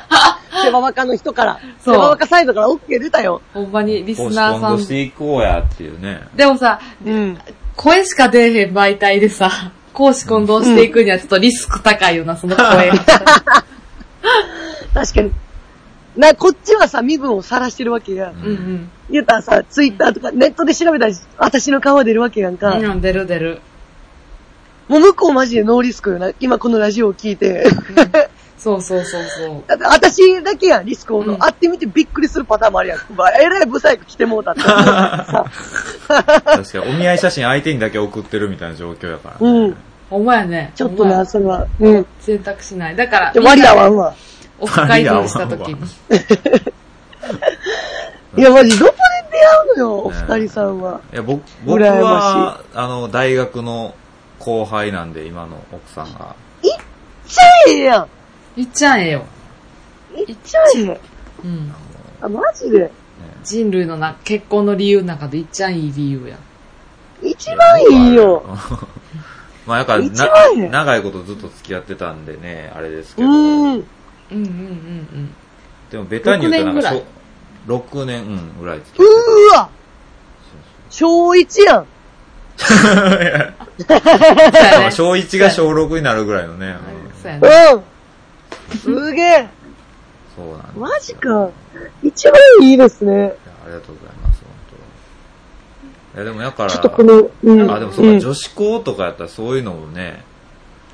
[0.62, 1.58] セババカの人から。
[1.84, 3.42] そうセババカサイドから OK 出たよ。
[3.52, 4.78] ほんまにリスナーさん。
[4.80, 6.22] していこうやっていうね。
[6.36, 7.38] でもさ、うん。
[7.76, 9.50] 声しか出えへん媒体でさ、
[9.92, 12.90] 公私混同していくにはちょっとリスク高いよな、その声。
[14.94, 15.32] 確かに。
[16.16, 18.30] な、こっちはさ、身分を晒してるわけや。
[18.30, 18.90] うんうん。
[19.10, 22.78] 言ったらさ、ツイッターとかネットで調べたら、私の顔は出るわけやんか。
[22.78, 23.60] うん、出る出る。
[24.88, 26.32] もう向こうマジでノーリスクよな。
[26.40, 27.66] 今このラジオを聞いて。
[28.58, 29.62] そうそうそうそう。
[29.68, 31.20] だって私だけやん、リスクを。
[31.20, 32.98] うん会ってみてびっくりするパターンもあるやん。
[32.98, 34.62] うわえらいブサイク来てもうたって。
[34.62, 35.44] さ
[36.08, 39.58] 確かに、お見合い写真相手にだけ送ってるみたいな状況やから、ね。
[39.58, 39.76] うん。
[40.10, 40.72] ほんまやね。
[40.74, 41.66] ちょっとな、それは。
[41.78, 42.06] うん。
[42.20, 42.96] 選択しない。
[42.96, 44.14] だから、で割り合わんわ。
[44.58, 45.76] オフ会議した時に。
[48.38, 51.00] いや、マジ、どこで出会うのよ、おね二人さんは。
[51.12, 53.94] いや、僕、僕羨は、あの、大学の
[54.38, 56.36] 後輩なんで、今の奥さんが。
[56.62, 56.70] いっ
[57.26, 58.00] ちゃええや
[58.56, 58.60] ん。
[58.60, 59.24] いっちゃんええよ。
[60.14, 61.00] いっちゃええ。
[61.44, 61.74] うん。
[62.20, 62.90] あ、マジで。
[63.42, 66.36] 人類のな、結婚の理由の中でいっちゃんいい理由や。
[67.22, 68.44] 一番いいよ。
[69.66, 70.18] まあ、だから一
[70.54, 73.32] いいね長いことずっと付き合ってたんでね、あれですけうど。
[73.32, 73.38] ーん。
[73.40, 73.84] うん
[74.30, 75.34] うんうん
[75.90, 77.17] でも、ベタに言うとなんか、6年そう
[77.68, 79.70] 6年、うん、ぐらい付きう合ーわ
[80.90, 81.80] 小一やん。
[81.80, 81.86] うん。
[82.58, 83.54] そうってや
[83.86, 84.86] た。
[84.86, 84.90] ね。
[84.90, 86.76] 小1が小6になるぐらいのね。
[87.02, 87.48] うんそうやね。
[88.74, 88.78] うん。
[88.78, 89.48] すげえ。
[90.34, 91.50] そうなんですマジか。
[92.02, 93.34] 一番いいですね。
[93.64, 94.52] ありがとうございます、本
[96.14, 97.70] 当いや、でもやから、ちょっとこの、うん。
[97.70, 100.24] あ、でもそうか、ん女子校とかやったらそういうのもね、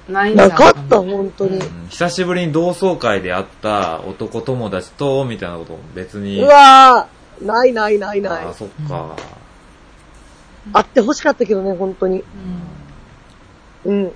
[0.09, 1.59] ないんじゃなんかった、本当に。
[1.59, 7.07] うん久しぶりに同窓会で会った男友達と、みたいなことも別にうわ
[7.41, 8.55] ないないないないああ、。
[8.55, 9.17] そっか。
[10.73, 12.25] あって欲しかったけどね、本当に。
[13.85, 13.95] うん。
[13.95, 14.13] うん。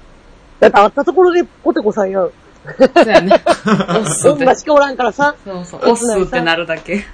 [0.60, 2.30] だって会ったところでポテコさんやん。
[2.78, 3.32] そうやね。
[3.34, 4.54] オッスってそんな。
[4.56, 5.36] しかおらんからさ。
[5.44, 5.80] そうそう。
[5.84, 7.04] オッスってなるだけ。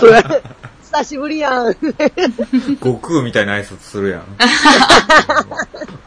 [0.00, 0.22] それ
[0.82, 1.74] 久しぶりやん。
[2.80, 4.22] 悟空みたいな挨拶するやん。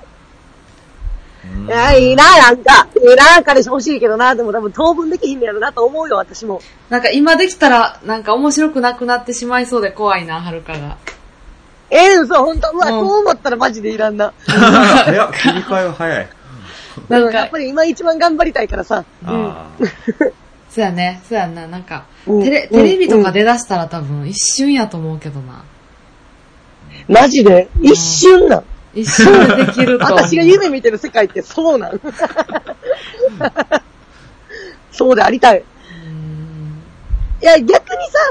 [1.55, 2.87] うんいや、いいな、なんか。
[2.95, 4.35] いいな、彼氏欲しいけどな。
[4.35, 6.61] でも多分当分できひんのやろなと思うよ、私も。
[6.89, 10.97] なんか今できたら、なんか面白くなくなってしまいそうで怖いな、はるかが。
[11.91, 12.69] ええー、嘘、ほんと。
[12.71, 14.33] うわ、うんそう思ったらマジでいらんな。
[14.45, 16.29] 早っ、 切り替えは早い。
[17.07, 19.03] なんかやっぱ、り今一番頑張りたいからさ。
[19.25, 19.67] あ
[20.69, 25.63] そうやね、そうやんな、なんか、うんテレ、テレビとか出だしたら多分一瞬やと思うけどな。
[27.07, 27.69] マジで？
[27.81, 28.63] 一瞬なん。
[28.93, 30.05] 一瞬でできると。
[30.05, 31.99] 私が夢見てる世界ってそうなん。
[34.91, 35.59] そうでありたい。
[35.59, 36.81] うん。
[37.41, 37.75] いや、逆に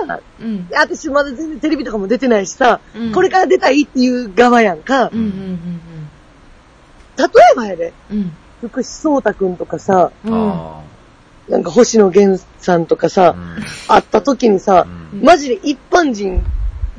[0.07, 0.69] さ、うん。
[0.73, 5.11] 私まだ全然テレビとかも出てないしさ、うんこれから出たいっていう側やんか。
[5.13, 5.61] うんうん
[7.17, 8.33] 例えばやで、うんうん。
[8.61, 13.11] 福士蒼太くんとかさ、なんか星野源さんとかあ。
[13.11, 13.57] さう、ん
[13.89, 16.45] 会った時にさ、うんマジで一般人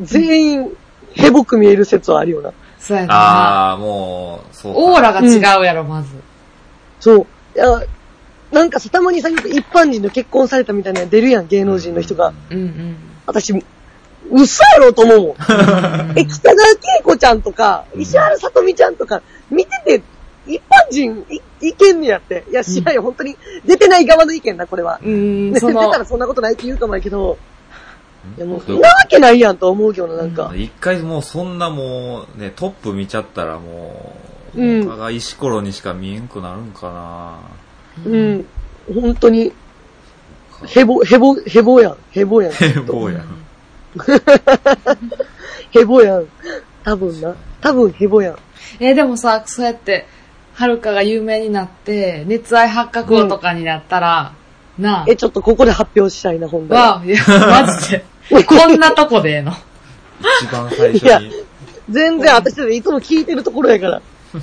[0.01, 0.77] 全員
[1.13, 2.53] ヘボく見える説はあるよな。
[2.79, 3.13] そうやな。
[3.13, 4.79] ああ、もう、そうか。
[4.79, 6.09] オーラが違うやろ、まず。
[6.99, 7.27] そう。
[7.55, 7.83] いや、
[8.51, 12.33] なんかさ、たまにさ、よく一般人と結婚されたみたいなの出るやん、芸能人の人が。
[12.49, 12.95] うんうん。
[13.25, 13.53] 私、
[14.31, 15.35] 嘘やろと思うもん。
[16.17, 20.03] え、北川景子ちゃんとか、石原さとみちゃんとか、見てて、
[20.47, 22.45] 一般人い、いけんねやって。
[22.49, 23.37] いや、知らんよ、本当に。
[23.65, 24.99] 出てない側の意見だ、これは。
[25.03, 27.37] うん、ね、その出た、らそんなことないって言うかもやけど、
[28.37, 30.53] いやもう、なわけないやんと思うけどな、なんか。
[30.55, 34.13] 一回もうそんなもう、ね、トップ見ちゃったらも
[34.55, 37.39] う、うん他が石ころにしか見えんくなるんか
[38.03, 38.11] な。
[38.11, 38.45] うん。
[38.93, 39.51] 本当に、
[40.67, 41.97] ヘボ、ヘボ、ヘボやん。
[42.11, 42.51] ヘボやん。
[42.53, 43.25] へぼうやん。
[45.71, 46.25] ヘボやん。
[46.83, 47.35] 多分な。
[47.61, 48.35] 多分ヘボやん。
[48.79, 50.05] えーでもさ、そうやって、
[50.53, 54.33] はるかが有名になって、熱愛発覚後とかになったら、
[54.79, 55.05] なあ。
[55.07, 56.79] え、ちょっとここで発表したいな、ほんとに。
[56.79, 58.05] わあ、いや、マジで。
[58.47, 59.51] こんなとこでええの。
[60.41, 61.31] 一番最初いやに。
[61.89, 64.01] 全然私だっていつも聞いてるところやから。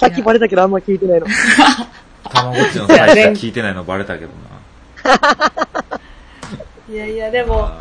[0.00, 1.26] さっきバレたけどあんま聞いてないの。
[2.28, 2.98] たまごっちの最
[3.34, 4.30] 初聞いてないのバレたけど
[6.90, 7.46] いやいや、でな。
[7.46, 7.78] も、あ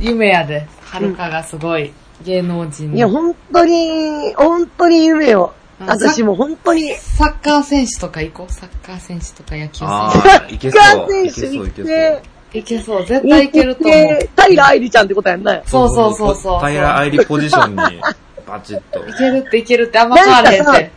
[0.00, 0.66] 夢やで。
[0.84, 1.92] はるかがすごい、
[2.24, 5.54] 芸能人のいや、本当に、本当に夢よ。
[5.80, 8.52] あ私も本当に、サッカー選手とか行こう。
[8.52, 10.82] サッカー選手とか野球あ選ー、いけそう。
[10.82, 11.90] サッカいけー選手そう、いけそう。
[11.90, 12.58] 行って、手。
[12.58, 13.06] いけそう。
[13.06, 14.28] 絶対いけると思う。
[14.48, 15.62] 平愛理ちゃんってことやんな。
[15.66, 16.60] そうそうそうそう。
[16.60, 18.00] 平愛理ポジションに、
[18.46, 19.06] バチッと。
[19.06, 20.90] いけるっていけるってあんま変われへんって。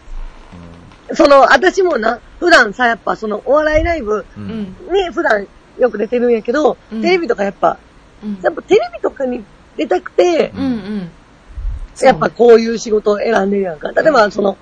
[1.14, 4.26] その、私もな、普段さ、やっぱそのお笑いライブう。
[4.38, 4.76] うんん。
[4.92, 5.46] に普段
[5.78, 7.78] よく出てるんやけど、うんテレビとかやっぱ、
[8.24, 8.40] うん。
[8.42, 9.44] やっぱテレビとかに
[9.78, 11.12] 出たくて、うんうん。
[12.02, 13.92] やっぱこういう仕事を選んでるやんか。
[13.92, 14.58] 例えばその、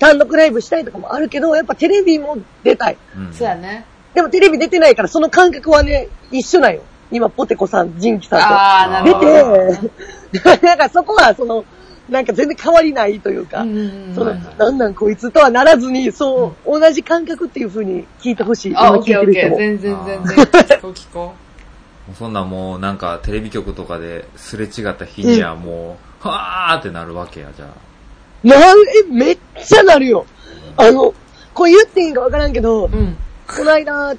[0.00, 2.96] 単独ライブしたいとかもあるけど、やっぱテレビも出たい。
[3.16, 3.84] うんそうやね。
[4.14, 6.82] でもテレビ出てないから、その感覚はね、一緒なんよ。
[7.12, 8.46] 今、ポテコさん、ジンキさんと。
[8.48, 10.58] あー、なる出ほど。
[10.58, 11.64] て、 なんかそこは、その、
[12.08, 18.76] なんか全然変わりないというか、うんうんうんその、なんなんこいつとはならずに、そう、同じ感覚っていう風に聞いてほしい。
[18.76, 19.50] あ、今オッケーオッケー。
[19.50, 19.78] 聞いてる人も。
[19.78, 20.36] 全然全然。
[20.36, 21.34] 聞こう聞こ
[22.18, 27.89] そんなんもうなんかテレビ局とかですれ違った日にはもう、はーってなるわけや、じゃあ。
[28.42, 30.26] なん、え、めっちゃなるよ。
[30.76, 31.14] あの、
[31.54, 32.88] これ言っていいんかわからんけど、う。
[32.90, 33.16] うん。
[33.46, 34.14] この間、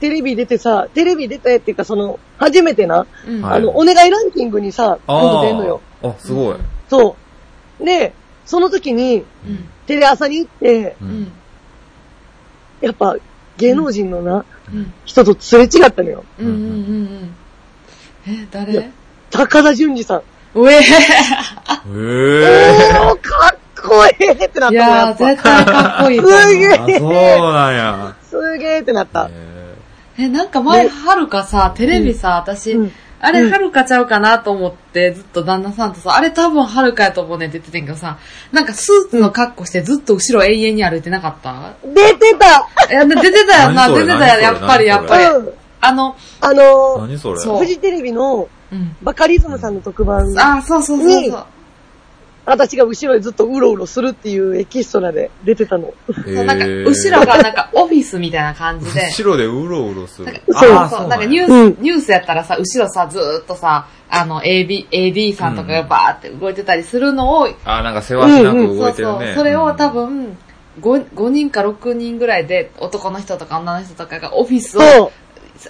[0.00, 3.42] テレビ出てさ、テレビ出てっていうか、その、初めてな、うん。
[3.42, 5.80] はいあの、お願いランキングにさ、今度出んのよ。
[6.02, 6.56] あすごい。
[6.88, 7.16] そ
[7.80, 7.84] う。
[7.84, 8.12] で、
[8.44, 9.68] その時に、うん。
[9.86, 11.32] テレ朝に行って、ううんん。
[12.80, 13.16] やっぱ、
[13.56, 14.92] 芸能人のな、うん。
[15.04, 16.24] 人とすれ違ったのよ。
[16.38, 16.60] うんうんうん
[18.26, 18.34] うん。
[18.34, 18.90] え、誰？
[19.30, 20.22] 高田純次さん。
[20.54, 20.82] うえー。
[21.90, 25.14] ー、かっこいい ってなったのいやー。
[25.16, 26.40] 絶対かっこいいと思う。
[26.40, 27.06] すげえあ、そ
[27.50, 28.14] うなんや。
[28.28, 29.24] すげーってなった。
[30.18, 38.18] へえ、なんか前、はるかさ、テレビさ、私うん、あれ、うんはるかちゃうかなと思って、ずっと旦那さんとさ、あれ多分はるかやと思うねって言ってたんやけどさ、
[38.52, 41.72] なんかスーツの格好してずっと後ろ永遠に歩いてなかった？
[41.84, 45.24] 出てたいや、で出てたよな、出てたよ、やっぱり、やっぱり。
[45.24, 45.48] うん。
[45.80, 48.96] あの、あーの何それそうフジテレビのうん。
[49.02, 51.44] バカリズムさんの特番、あ、そうそうそうにそう。
[52.46, 55.94] 私が後ろでずっとうろうろするっていうエキストラで出てたの。
[56.06, 59.06] そ うなんか、後ろがなんかオフィスみたいな感じで。
[59.06, 60.42] 後ろでうろうろする。
[60.48, 70.36] そうそう、なんかニやュース、うんニュースやったらさ、後ろさ、ずーっとさ、あの、AD、AD さんとかがバーって動いてたりするのを、あー、なんかせわしなく動そそういうてるね。、それを多うん、分、
[70.80, 75.10] 5, 5人か6人ぐらいで男の人とか女の人とかがオフィスをそう。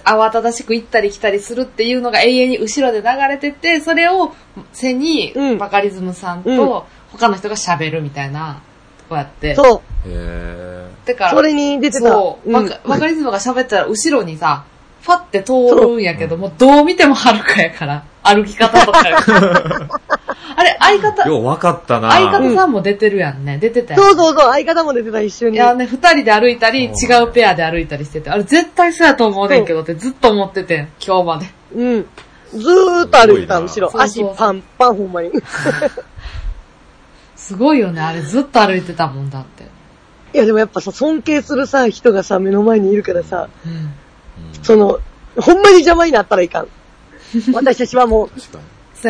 [0.03, 4.33] 慌ただしく行ったり来たりするっていうのが永遠に後ろで流れてて、それを
[4.73, 5.57] 背にうん。
[5.57, 6.57] バカリズムさんうん。
[6.57, 8.61] と他の人が喋るみたいな、
[9.09, 9.55] こうやって。
[9.55, 10.09] そう。
[10.09, 12.09] へだから、それに出てた。
[12.09, 12.51] そう、ん。
[12.51, 14.65] バカバカリズムが喋ったら後ろにさ、
[15.01, 18.99] ファって通るんやけども、どう見てもはるかやから、歩き方とか。
[20.57, 23.57] あれ、相方ー。、よう分かったな相方さんも出てるやんね。
[23.57, 24.03] 出てたやん。
[24.03, 25.55] そうそうそう、相方も出てた、一緒に。
[25.55, 26.89] いやね、二人で歩いたり、違
[27.23, 31.45] うペアで歩いたりしてて、あれ絶対そうやと思うねんけどってずっと思っててん、今日まで。
[31.75, 32.05] うん。
[32.53, 34.01] ずーっと歩いてた、後ろ。
[34.01, 35.31] 足パンパン、ほんまに。
[37.35, 39.65] すごいよね、あれずっと歩いてたもんだって。
[40.33, 43.93] いや、でもやっぱさ、尊敬するさ、人がさ、目の前にいるからさ、うん。
[44.63, 44.99] その、
[45.37, 46.67] ほんまに邪魔になったらいかん。
[47.53, 48.29] 私たちはもう、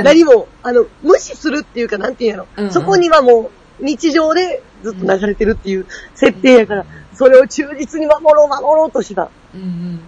[0.04, 9.30] 何も、あの、無視するっていうか、なんていうの、うんうんそこにはもう、日常でずっと流れてるっていう設定やから、それを忠実に守ろう、守ろうとした。
[9.54, 10.00] うんうん。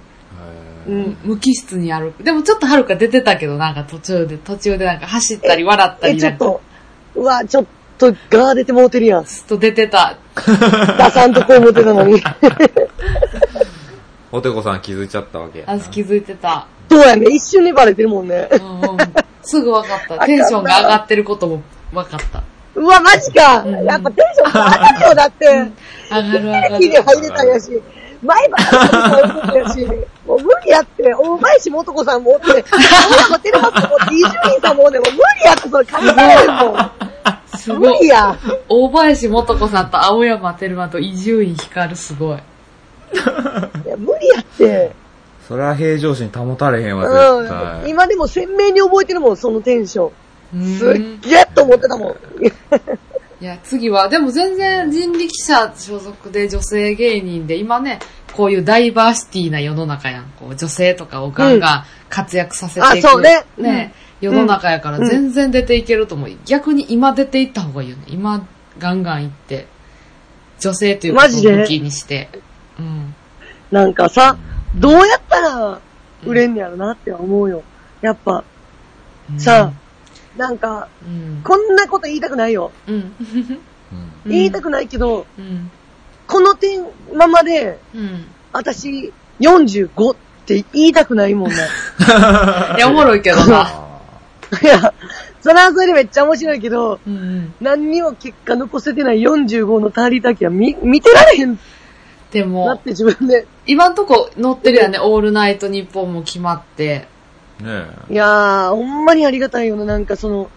[0.88, 1.18] うん。
[1.24, 2.24] 無機質に歩く。
[2.24, 6.38] でもちょっとはるか出てたけど、なんか途中で、途中でなんか走ったり笑ったえ、りなんか。
[6.38, 6.54] ちょっ
[7.14, 7.66] と、うわ、ちょっ
[7.98, 9.26] と、ガー出てもうてるやん。
[9.26, 10.18] ずっと出てた。
[10.36, 12.22] 出さんとこ思ってたのに。
[14.32, 15.64] おてこさん気づいちゃったわけ。
[15.66, 16.68] あ、気づいてた。
[16.90, 18.48] そうやね、一瞬にバレてるもんね。
[18.52, 18.98] うんうん。
[19.42, 20.26] すぐ分かった。
[20.26, 21.62] テンションが上がってることも
[21.94, 22.44] 分かった。
[22.76, 23.64] うわ、マジか。
[23.66, 25.46] うんやっぱテンション上がるよ、だって。
[25.46, 25.52] 上
[26.10, 26.80] がる上がる。
[26.80, 27.82] 木に入れたんやし、
[28.22, 29.86] 前ばっかり入れたんやし、
[30.26, 36.92] もう無理やって、大林素子さんもおって、青山テレマスも伊集院さんもおって、もう無理やって、それ考えられんもん。
[37.54, 38.08] 無すごい理。
[38.08, 38.38] や。
[38.70, 42.38] 大林素子さんと青山テルマと伊集院光すごい。
[42.38, 42.40] い
[43.90, 44.92] や無理やって。
[45.48, 47.48] それは平常心保たれへんわ、絶うん。
[47.48, 47.90] 対。
[47.90, 50.12] 今でも鮮明に覚えてるもん、そのテンション。
[50.56, 50.94] うんすっ
[51.30, 52.16] げえと思ってたもん。
[53.40, 58.00] いや、次は、でも全然人力車所属で女性芸人で、今ね、
[58.34, 60.26] こういうダイバーシティな世の中やん。
[60.40, 63.18] こう女性とかをガンガン活躍させていく。
[63.18, 66.32] うねね、世の中やから全然出ていけると思う。
[66.46, 68.04] 逆に今出ていった方がいいよね。
[68.08, 68.46] 今、
[68.80, 69.68] ガンガン行って、
[70.60, 71.56] 女性ということをマジで？
[71.58, 72.30] 武器にして。
[72.80, 73.16] うん。
[73.72, 74.38] なんかさ、
[74.78, 75.80] どうやったら
[76.26, 77.64] 売れんねやろなって思うよ。
[78.02, 78.44] やっぱ、
[79.38, 79.72] さ、
[80.38, 81.42] なんか、うん。
[81.44, 82.72] こんなこと言いたくないよ。
[84.26, 85.72] 言いたくないけど、うん。
[86.28, 88.26] この点、ままで、うん。
[88.54, 90.16] 私、45っ
[90.46, 91.56] て言いたくないもんね。
[92.78, 93.62] いや、おもろいけどな。
[93.62, 93.88] あ
[94.62, 94.94] いや、
[95.42, 97.54] それはそれでめっちゃ面白いけど、うんうん。
[97.62, 101.60] 何にも結果残せてない45のターリーターキは見、見てられへん
[102.32, 103.48] でなっも、て自分で。
[103.68, 107.08] 今んとこ乗ってるやんね、オールナイトニッポンも決まって。
[107.62, 110.50] ーねいやー、ほんまにありがたいよな、なんかその、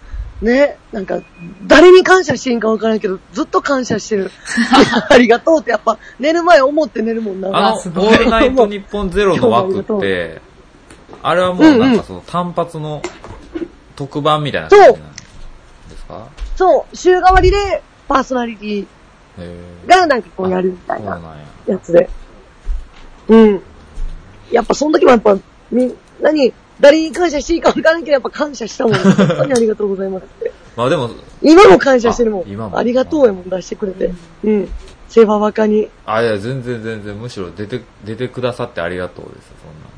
[0.42, 1.20] ね、なんか、
[1.66, 4.30] 誰に感謝していいんかわからんけど、ずっと感謝してる。
[5.10, 7.48] ありがとうってやっぱ、寝る前思って寝るもんな。
[7.48, 10.40] あの、オあすごいールナイトニッポンゼロの枠って、
[11.22, 13.02] あれはもうなんかその単発の
[13.96, 15.00] 特番みたいな感じなんで
[15.98, 16.26] すか？
[16.56, 18.86] そう、週替わりでパーソナリティ
[19.38, 19.56] へ
[19.86, 21.20] がなんかこーうやるみたいな。
[21.66, 22.08] やつで。
[23.30, 23.62] うん。
[24.50, 25.38] やっぱその時もやっぱ、
[25.70, 28.94] みんなに、誰に感謝していいかわからんけど、やっぱ感謝したもん。
[28.98, 30.52] 本当にありがとうございますって。
[30.76, 31.10] まあでも、
[31.42, 32.40] 今も感謝してるもん。
[32.42, 34.12] あ今もありがとうやもん出してくれて。
[34.44, 34.68] うん。
[35.08, 35.88] セババカに。
[36.06, 39.90] あ、いや、全然全然、むしろ出て、出てくださってありがとうです、そんな。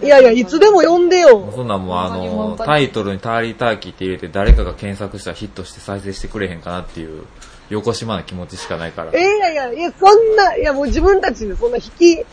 [0.00, 1.50] いやいや、いつでも呼んでよ。
[1.54, 7.24] そんなんもうあの、タイトルにターリーターキーって入れて誰かが検索したらヒットして再生してくれへんかなっていう、
[7.70, 9.10] 横島な気持ちしかないから。
[9.12, 12.24] えいやいや、いや、そんな、いやもう自分たちでそんな引き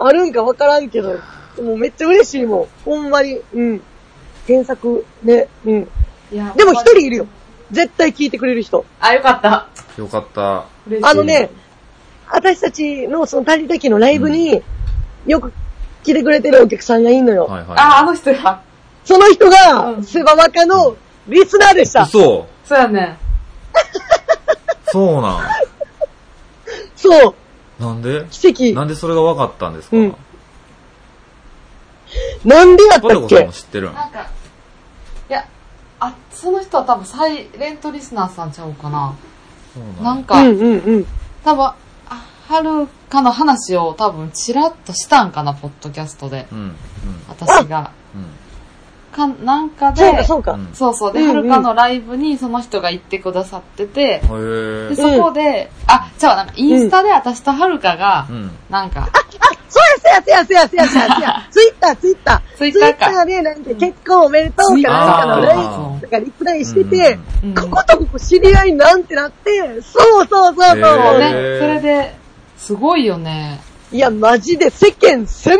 [0.00, 1.18] あるんかわからんけど、
[1.62, 2.66] もうめっちゃ嬉しいもん。
[2.84, 3.40] ほんまに。
[3.54, 3.82] うん。
[4.46, 5.88] 検索、ね、うん。
[6.32, 7.26] いやでも一人いるよ。
[7.70, 8.84] 絶対聞いてくれる人。
[9.00, 9.68] あ、よかった。
[9.96, 10.66] よかった。
[10.86, 11.50] 嬉しいあのね、
[12.30, 14.62] 私たちのそのタリタキのライブに、
[15.26, 15.52] よく
[16.04, 17.46] 来てくれてるお客さんがいんのよ。
[17.46, 17.78] はいはい。
[17.78, 18.62] あ、あの人や。
[19.04, 20.96] その人うが、んセババカの
[21.28, 22.02] リスナーでした。
[22.02, 23.18] 嘘そうやね。
[24.86, 25.40] そうなん。
[26.96, 27.34] そう。
[27.78, 28.26] なんで？
[28.30, 28.74] 奇跡。
[28.74, 30.16] なんでそれが分かったんですか、うん
[32.44, 33.14] なんでやったっけ？
[33.16, 33.94] ポテコさんも知ってるん？
[33.94, 34.30] なんか、
[35.28, 35.48] いや、
[35.98, 39.14] あ、その人は多分サイレントリスナーさんちゃうかな。
[39.74, 41.06] そうなんなんか、うんうんうん。
[41.44, 41.74] 多分、あ
[42.48, 46.46] はるかの話を多分チラッとしたんかな、ポッドキャストで。
[46.52, 46.58] うん。
[46.58, 46.74] うん。
[47.28, 47.90] 私が。
[48.14, 48.26] うん。
[49.16, 50.52] か、なんかで、そうかそうか。
[50.52, 51.12] うんそうそう。
[51.12, 58.50] で、うんうんはるかのライブにその人が行ってくださってて、へで、ーそこで、あ、じゃあなんかインスタで私とはるかがう、ん。
[58.68, 59.08] なんか、
[59.68, 61.46] そうや、そうや、そうや、そうや、そうや、そうや。
[61.50, 62.56] ツイッター、ツイッター。
[62.58, 71.18] ツイッターかツイッターで、なんか結婚おめでとうかなんかのライブとかリプライしてて、うんこことここ知り合いなんてなって、そうそうそうそう。
[71.18, 72.14] ね、それで、
[72.56, 73.60] すごいよね。
[73.92, 75.58] いや、マジで世間狭っ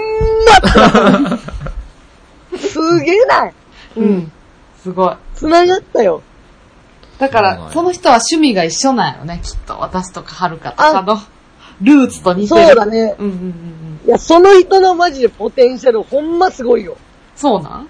[0.60, 1.38] た。
[2.56, 3.50] すげえな。
[3.96, 4.32] うん。
[4.82, 5.16] すごい。
[5.34, 6.22] 繋がったよ。
[7.18, 9.78] だから、その人は趣味が一緒なんやろね、きっと。
[9.80, 11.18] 私とかはるかとかの、
[11.80, 12.66] ルーツと似てる。
[12.66, 13.14] そうだね。
[13.18, 13.40] うんうんうん
[14.04, 14.06] うん。
[14.06, 16.96] いや、その人のマジでポテンシャルほんますごいよ。
[17.34, 17.88] そうなん？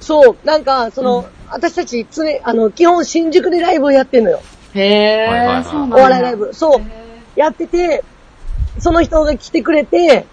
[0.00, 4.42] そう、なんか、その、私たち常、あの、基本新宿でライブをやってんのよ。
[4.74, 6.52] へはいはいはいー、そうなんおや笑いライブ。
[6.52, 6.82] そう。
[7.36, 8.04] やってて、
[8.78, 10.26] その人が来てくれて、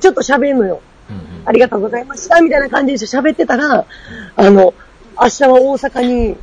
[0.00, 0.80] ちょっと喋るのよ。
[1.10, 3.86] うんうんありがとうございました、みたいな感じで喋ってたら、
[4.36, 4.74] あの、
[5.20, 6.36] 明日は大阪に、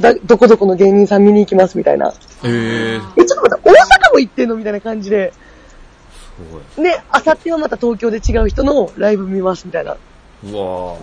[0.00, 2.12] だ、どこどこの芸人さん見に行きます、みたいな。
[2.42, 4.56] えー、え、ちょっと待って、大阪も行ってんの？
[4.56, 5.32] みたいな感じで。
[5.32, 6.84] すごい。
[6.84, 9.92] で、あさってはまた東京で違う人のライブ見ます、みたいな。
[9.92, 9.96] う
[10.56, 10.96] わ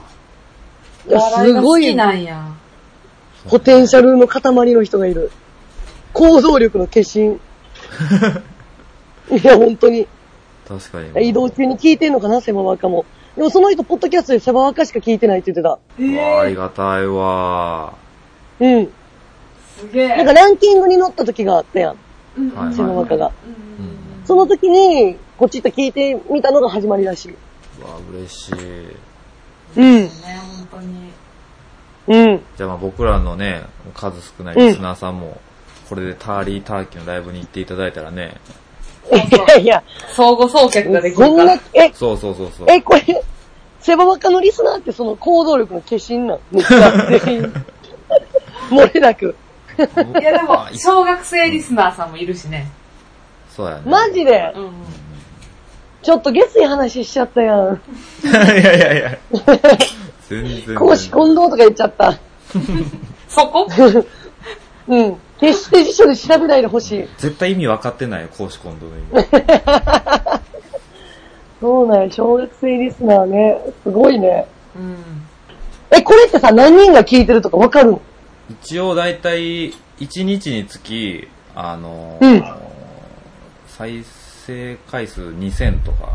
[1.07, 2.47] いや、笑いが好きすごい、なんや。
[3.49, 4.41] ポテンシャルの塊
[4.73, 5.31] の人がいる。
[6.13, 7.39] 行動力の化身。
[9.39, 10.07] いや、本当に。
[10.73, 11.29] ー確かに。
[11.29, 13.05] 移動中に聞いてんのかな、セバワカも。
[13.35, 15.79] でもその人、ポッドキャストでセバワカしか聞いてないって言ってた。
[15.99, 17.93] うわありがたいわ
[18.59, 18.89] うん。
[19.77, 21.97] すげなんかランキングに乗った時があったやん、
[22.37, 23.31] うんはいセバワカが。
[23.45, 23.61] うん
[24.25, 27.35] その時に、こっちと聞いてみたのが始まりらしい。
[27.81, 28.55] うわ嬉しい。
[29.75, 30.03] うん。
[30.03, 30.09] ね、
[30.71, 31.11] 本当に。
[32.07, 32.41] うん。
[32.55, 33.63] じゃあまあ僕らのね、
[33.95, 35.41] 数少ないリスナーさんも、
[35.89, 38.37] これでターリーターキーのライブに行っていただいたらね、
[39.09, 39.83] いやいや、
[40.13, 42.67] 相互送客ができそんなる。、え、そうそうそうそう。
[42.69, 43.23] え、これ、
[43.81, 47.53] セバワカのリスナーってその行動力の化身なんめっちゃ全員。
[48.69, 49.35] 漏れなく。
[50.19, 52.69] いやでも、小学生リスナーさんもいるしね。
[53.55, 53.81] そうやね。
[53.85, 54.71] マジでうん。
[56.03, 57.81] ちょっと下水話しちゃったやん。
[58.23, 59.17] いやいやいや。
[60.29, 60.75] 全然。
[60.75, 62.17] 公私混同とか言っちゃった。
[63.27, 63.67] そこ
[64.87, 65.17] うん。
[65.41, 67.07] 決して辞書で調べないでほしい。
[67.17, 69.27] 絶対意味分かってないよ、公私混同の意味。
[71.59, 73.57] そうなんや、小学生リスナーね。
[73.83, 74.45] すごいね。
[74.75, 74.95] うん。
[75.91, 78.01] え、これってさ、何人が聞いてるとかわかるの？
[78.61, 82.43] 一応だいたい1日につき、あの、うん
[83.67, 84.03] 再
[84.45, 86.09] 生回数2000とか。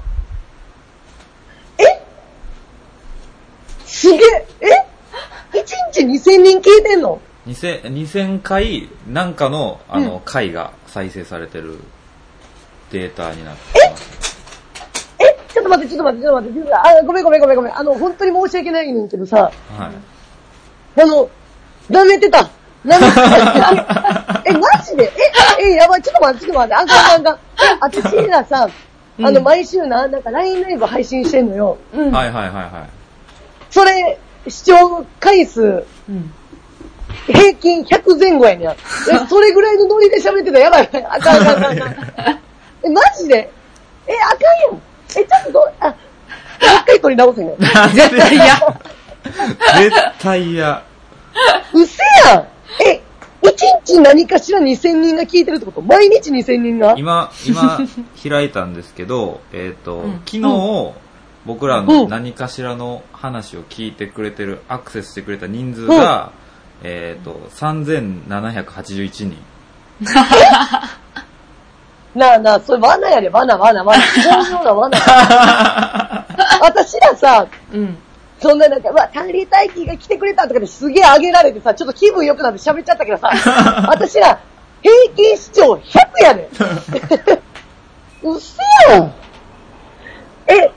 [3.84, 4.20] すげえ
[4.60, 7.20] え ?1 日2000人聞いてんの？
[7.46, 11.78] 2000 2000回、なんかの、あの、回が再生されてる
[12.90, 14.36] データになってます。
[15.20, 15.38] え？
[15.52, 16.98] ちょっと待って、ちょっと待って、ちょっと待ってちょっと待って。
[16.98, 17.78] あ、ごめんごめんごめんごめん。
[17.78, 19.90] あの、本当に申し訳ないねんけどさ、は
[20.96, 21.00] い。
[21.00, 21.30] あの、
[21.88, 22.50] 舐めてた。
[22.84, 24.42] 舐めてた。
[24.44, 25.12] え、マジで？
[25.60, 26.74] え、え、やばい、ちょっと待って、ちょっと待って。
[26.74, 27.38] あんかんあんかん。
[27.80, 28.68] 私らさ、
[29.22, 31.78] あの、毎週な、なんか LINE ライブ配信してんのよ。
[31.94, 32.10] うん。
[32.10, 32.90] はいはいはいはい。
[33.70, 34.18] それ、
[34.48, 36.32] 視聴回数、うん。
[37.26, 38.68] 平均100前後やねん。
[38.70, 38.74] え、
[39.28, 40.90] それぐらいのノリで喋ってたらやばい。
[41.10, 41.76] あかんあかんあかん。
[42.84, 43.50] え、マジで？
[44.06, 44.36] え、あか
[44.70, 44.80] んよ。
[45.10, 45.94] え、ちょっとどう、あ、もう
[46.60, 47.56] 一回取り直せね。
[47.94, 48.44] 絶対嫌。
[49.78, 50.82] 絶対嫌。
[51.72, 52.46] うせやん
[52.88, 53.00] え、
[53.42, 55.82] 一日何かしら2000人が聞いてるってこと？
[55.82, 56.94] 毎日2000人が？
[56.96, 57.78] 今、今、
[58.22, 60.92] 開いたんですけど、えっ、と、ん昨日、
[61.44, 66.32] 僕らの何かしらの話を聞いてくれてる、アクセスしてくれた人数が、
[66.82, 69.36] えっ、と、3781人。
[72.14, 74.02] なあなあ、それ罠やで、罠、罠、罠。
[74.02, 74.98] 巧妙な罠。
[76.60, 77.98] 私らさ、うん。
[78.40, 83.30] そんななんか、うわ、タンリー大輝が来てくれたとかですげえ上げられてさ、ちょっと気分良くなって喋っちゃったけどさ、
[83.88, 84.38] 私ら、
[84.82, 86.48] 平均視聴100やで。
[88.22, 88.58] うっせ
[88.92, 89.12] やん。
[90.48, 90.70] え、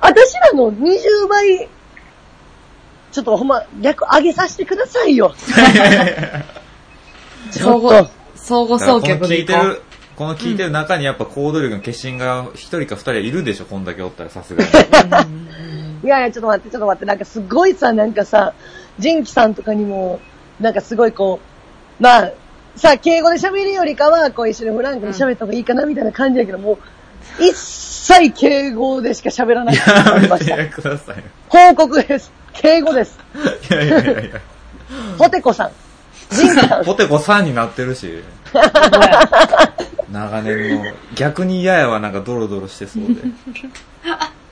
[0.00, 1.68] 私らの20倍、
[3.12, 5.34] ちょっとほんま、逆上げさせてくださいよ。
[7.50, 9.82] ちょっと相互、相互だからこの送客聞でいこる、
[10.16, 14.70] この聞いてる中にやっぱ行動力の化身が一人か二人いるでしょ、こんだけおったらさすがに。
[16.04, 18.52] いやいや、ちょっと待って、ちょっと待って、なんかすごいさ、なんかさ、
[18.98, 20.20] ジンキさんとかにも、
[20.60, 21.40] なんかすごいこ
[22.00, 22.30] う、まあ、
[22.76, 26.78] さ、敬語で喋るよりかは、こう一緒にフランクに喋った方がいいかな、みたいな感じだけど、もう、
[27.42, 29.76] 一切敬語でしか喋らない。
[29.76, 31.22] やめてくださいよ。
[31.48, 32.32] 報告です。
[32.54, 33.18] 敬語です。
[33.70, 34.40] いやいやいやいや。
[35.18, 35.72] ポテコさん。
[36.84, 38.22] ポテコ3になってるし、
[40.12, 40.84] 長年の、
[41.14, 43.22] 逆に嫌やわ、なんかドロドロしてそうで。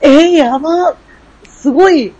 [0.01, 0.95] えー、やば。
[1.47, 2.13] すごい、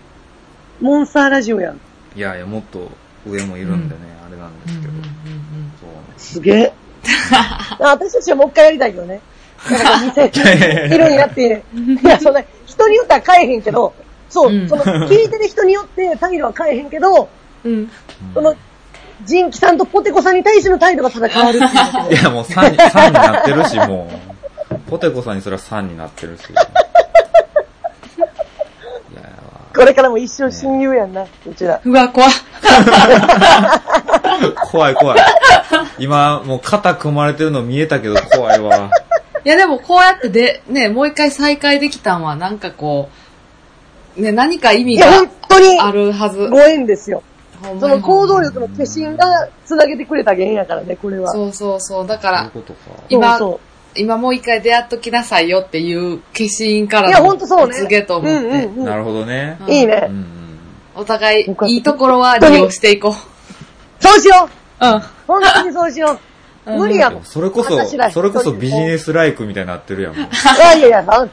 [0.81, 1.79] モンスターラジオやん。
[2.15, 2.89] いやいや、もっと
[3.25, 4.93] 上もいるんでね、あれなんですけど。
[4.93, 5.09] そう
[6.17, 6.73] すげえ。
[7.79, 9.21] 私たちはもう一回やりたいけどね。
[9.69, 10.31] なんか店、
[10.93, 11.63] 色になって、
[12.03, 13.93] いや、そんな、人によっては変えへんけど、
[14.29, 17.29] そう、うんその、聞いてる人によって態度は変えへんけど、
[17.63, 17.91] うん。
[18.33, 18.55] その、
[19.25, 22.19] ジンキさんとポテコさんに対しての態度がただ変わるっていう。
[22.21, 24.09] いや、もう3に、3になってるし、も
[24.89, 26.43] ポテコさんにすら3になってるし。
[29.75, 31.79] これからも一生親友やんな、うちら。
[31.83, 32.27] うわ、怖
[34.71, 35.19] 怖い怖い。
[35.99, 38.89] 今、もう肩組まれてるの見えたけど怖いわ。
[39.45, 43.26] いやでもこうやってで、ね、もう一回再会できたんは、なんかこう、
[44.17, 46.49] ね、何か意味が本当にあるはず。
[46.49, 47.23] ご縁ですよ。
[47.61, 51.31] ほんまにその行動力の化身が繋げてくれた原因やからね、これは。
[51.31, 52.07] そうそうそう。
[52.07, 53.03] だから、そういうことか。
[53.09, 53.67] 今そう
[53.99, 56.23] 今もう一回出会っときなさいよっていう化
[56.59, 57.73] 身からいや、のほんとそうね。
[57.75, 59.57] 告げと思って、うんうんうんなるほどね。
[59.67, 60.11] いいねう。
[60.11, 60.59] んうん。
[60.95, 63.15] お互いいいところは利用していこ
[63.99, 64.49] そうしよ
[64.81, 64.89] うう。
[64.89, 64.99] うん。
[65.27, 66.11] 本当にそうしよう。
[66.11, 66.17] うん
[66.67, 67.23] 無理やもん。
[67.23, 67.79] それこそ、
[68.11, 70.13] それこそビジネスライクみたいになってるやん。
[70.15, 70.17] い
[70.59, 71.29] やいやいや、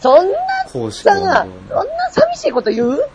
[0.00, 0.26] そん
[0.68, 1.46] そんなさ、そんな
[2.10, 3.00] 寂しいこと言う？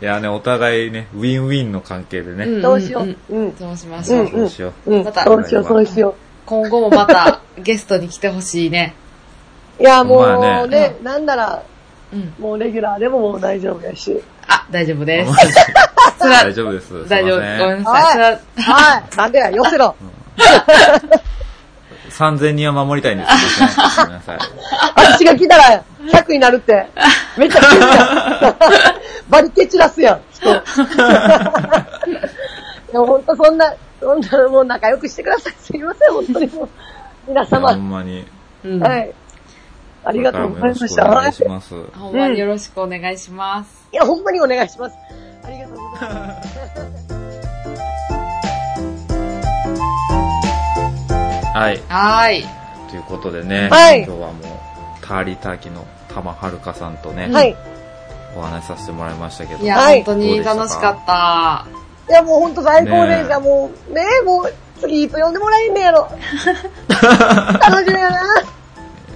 [0.00, 2.44] いやね、お互いね、ウィンウィンの関係でね。
[2.46, 3.16] んどうしよんう。
[3.30, 3.56] うん。
[3.58, 4.20] そうしましょう。
[4.20, 4.94] うんそうしよう。
[4.94, 5.04] うん。
[5.04, 6.14] またそうしよう、そうしよ
[6.46, 8.94] 今後もまたゲストに来てほしいね。
[9.80, 9.82] う。
[9.82, 10.26] いや、もま
[10.58, 11.62] あうねね、なんなら、
[12.12, 12.32] うん。
[12.38, 14.22] もうレギュラーでももう大丈夫やし。
[14.46, 15.32] あ、大丈夫です。
[16.20, 17.08] 大丈夫です。
[17.08, 17.36] 大丈夫。
[17.36, 18.22] ごめんなさい。
[18.22, 19.16] ははい。
[19.16, 19.94] なんでや、寄せろ。
[22.18, 23.92] 3000人は守りたいんですけどね。
[23.96, 24.38] ごめんなさい。
[24.96, 26.86] 私が来たら100になるって。
[27.36, 28.56] めっちゃ来るやん。
[29.30, 30.52] バリケチラスやん、人。
[32.92, 35.54] でも本当そんな、そんなもう仲良くしてください。
[35.60, 36.68] すいません、本当にもう。
[37.28, 37.74] 皆ほ様。
[37.74, 38.26] んまに。
[38.64, 38.82] うん。
[38.82, 39.14] はい。
[40.04, 41.06] ありがとうございました。
[41.10, 41.74] お願いします。
[41.96, 43.88] ほんまによろしくお願いします。
[43.92, 44.96] いや、ほんまにお願いします。
[45.44, 47.04] ありがとうございます。
[51.54, 51.80] はい。
[51.88, 52.46] はーい。
[52.90, 57.56] ということでね、はい今日はもう、ターリーターキの玉はるかさんとね、はい。
[58.36, 59.62] お話しさせてもらいましたけど。
[59.62, 61.66] いや、はい本当に楽しかった。
[62.08, 63.38] いや、もうほんと最高でした。
[63.38, 66.08] ねもう、ねもう、次いつ呼んでもらえんねやろ。
[66.88, 68.22] 楽しみやな。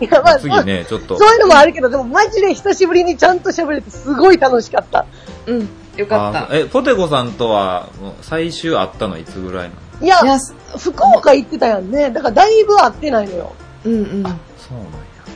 [0.01, 1.17] いや、まあ、次ね、ちょっと。
[1.17, 5.07] そういうのもあるけど、でもマジで久しぶりにちゃんと喋れてすごい楽しかった。
[5.47, 5.69] うん。
[5.97, 6.39] よかった。
[6.41, 9.92] あえ、ポテコさんとは、もう最終会ったのいつぐらいなの？
[10.03, 10.39] いやいや、
[10.77, 12.11] 福岡行ってたやんね。
[12.11, 13.53] だからだいぶ会ってないのよ。
[13.85, 14.23] うんうん。
[14.59, 14.91] そうなんや。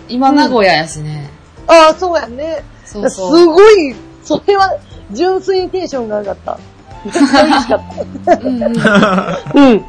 [0.08, 1.30] 今名古屋やしね。
[1.68, 2.62] ああ、そうやんね。
[2.84, 3.46] すそうそう。
[3.46, 4.76] ごい、それは
[5.12, 6.58] 純粋にテンションが上がった。
[7.04, 7.82] めっちゃ嬉しかっ
[8.42, 8.74] うんうん。
[8.74, 9.38] た。
[9.54, 9.84] うん。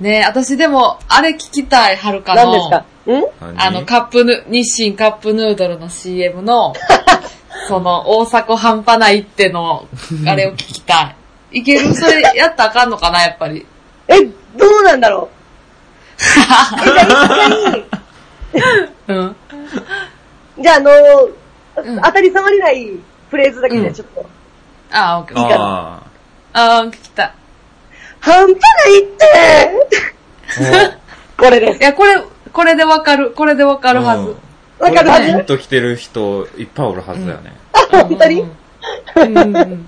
[0.00, 2.44] ねえ、私でも、あれ聞きたい、はるかの。
[2.44, 2.78] 何ですか？
[3.10, 3.54] ん？
[3.54, 3.66] 何？
[3.66, 6.72] あの、カップヌ、日清カップヌードルの CM の、
[7.68, 9.86] その、大阪半端ないっての、
[10.26, 11.14] あれを聞きた
[11.52, 11.58] い。
[11.58, 11.94] いける？
[11.94, 13.66] それやったらあかんのかな、やっぱり。
[14.08, 14.14] え、
[14.56, 15.28] どうなんだろう？
[16.18, 17.86] え、じゃあ一
[19.06, 19.36] 回、うん。
[20.60, 22.90] じゃああの、うん当たり障りない
[23.30, 24.26] フレーズだけうんでちょっと。
[24.92, 25.42] ああ、オッケー。
[25.42, 26.02] いいかあ
[26.52, 27.32] ああ、聞きたい。
[28.20, 28.54] 半端な
[28.88, 30.96] いってー
[31.36, 31.82] これですい。
[31.82, 34.22] や、これ、これでわかる、これでわかるはず。
[34.22, 34.36] うん
[34.80, 37.52] わかるはずピンと来てる人いっぱいおるはずだよね。
[37.90, 38.40] 本当に？
[38.40, 39.86] うんうんうん。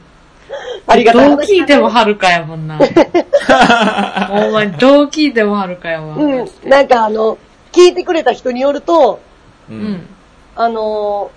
[0.86, 2.76] ありがたいどう聞いてもはるかやもんな。
[2.76, 2.84] ほ
[4.50, 6.14] んまに、どう聞いてもはるかやわ。
[6.14, 6.46] うん。
[6.68, 7.38] なんかあの、
[7.72, 9.22] 聞いてくれた人によると、
[9.70, 9.74] うう。
[9.74, 10.06] ん。
[10.56, 11.30] あの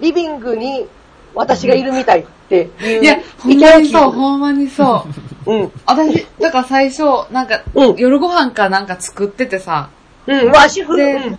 [0.00, 0.88] ー、リビングに
[1.36, 3.02] 私がいるみたいっていう。
[3.02, 5.06] いや、ほんまにそう、ほんまにそ
[5.46, 5.52] う。
[5.52, 5.72] うん。
[5.84, 9.90] 私、だから最初、なんか、うん夜ご飯かなんか作っててさ、
[10.26, 10.50] うん。
[10.50, 10.96] わ、主婦。
[10.96, 11.38] でうん。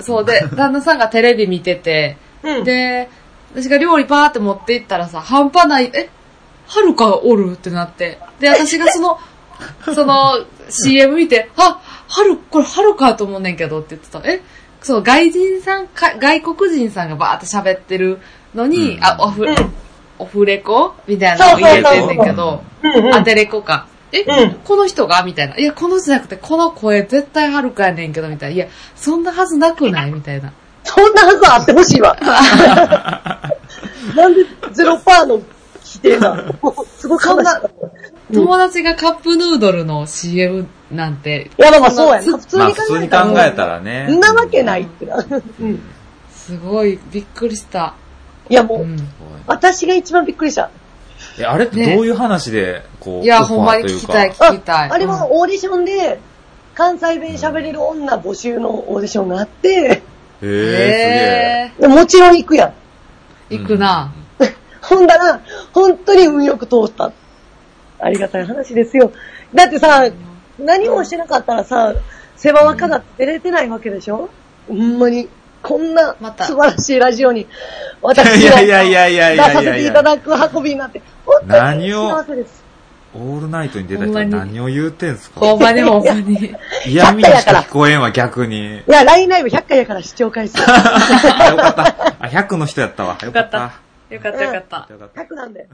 [0.00, 2.64] そうで、 旦那さんがテレビ見てて、うん。
[2.64, 3.08] で、
[3.52, 6.08] 私が料理パーって持って行ったらさ、半端ない、え、
[6.68, 8.20] はるかおるってなって。
[8.38, 9.18] で、私がその、
[9.92, 14.20] その CM 見て、あ、はる、これはるかと思うねんけどって言ってた。
[14.24, 14.40] え、
[14.82, 18.20] その外人さんか、外国人さんがバーって喋ってる
[18.56, 19.54] のに、うんあ、オフ、うん
[20.18, 20.94] オフレコ？
[21.06, 22.62] みたいなのを入れてんねんけど、
[23.12, 23.86] アテレコか。
[24.12, 25.22] え、うんこの人が？
[25.24, 25.58] みたいな。
[25.58, 28.54] いや、この人じゃなくて、この声絶対はるかやねんけど、みたいな。
[28.56, 30.10] いや、そんなはずなくない？
[30.10, 30.52] みたいな。
[30.84, 32.16] そんなはずはあってほしいわ。
[34.16, 35.42] なんでゼロパーの
[35.82, 36.74] 否定なの？
[36.96, 37.68] すごく悲しかった。
[37.68, 42.22] うん友達がカップヌードルの CM なんて、いや、まあまあそうやね。
[42.22, 43.46] そ普通にまあ普通に考考えたら。
[43.46, 44.06] えたらね。
[44.08, 45.24] んなわけないってな。
[45.60, 45.80] うん。
[46.34, 47.94] すごいびっくりした。
[48.48, 48.96] いや、もう、うん。
[49.46, 50.70] 私が一番びっくりした。
[51.38, 54.90] え、あれってどういう話で、こう、いや、ほんまに聞きたい、あ聞きたい。
[54.90, 56.20] あれはオーディションで、
[56.74, 60.02] 関西弁喋れる女募集のオーディションがあって、
[60.42, 62.74] へえ、へもちろん行くやん。
[63.50, 64.12] 行くな。
[64.82, 65.40] ほんだら、
[65.72, 67.12] 本当に運よく通った。
[67.98, 69.10] ありがたい話ですよ。
[69.54, 70.04] だってさ、
[70.58, 71.94] 何もしてなかったらさ、
[72.36, 74.28] 世話は飾って出れてないわけでしょ？
[74.68, 75.28] ほんまに、
[75.66, 77.46] こんなまた素晴らしいラジオに、
[78.02, 82.08] 私いがやいやいやいやいやいや出させていただく運びになって、本当に何を？
[82.10, 82.64] 幸せです。
[83.14, 85.40] オールナイトに出た人は何を言うてんすか？
[85.40, 86.54] ほんまにほんまに。
[86.86, 88.76] 嫌味にしか聞こえんわ、逆に。
[88.78, 90.58] いや、LINE ライブ100回やから視聴回数。
[90.62, 91.82] あよかった。
[92.20, 93.16] あ、100の人やったわ。
[93.22, 93.72] よかった。
[94.10, 94.92] よかったよかった。
[94.92, 95.20] よかった。
[95.22, 95.66] 100なんで。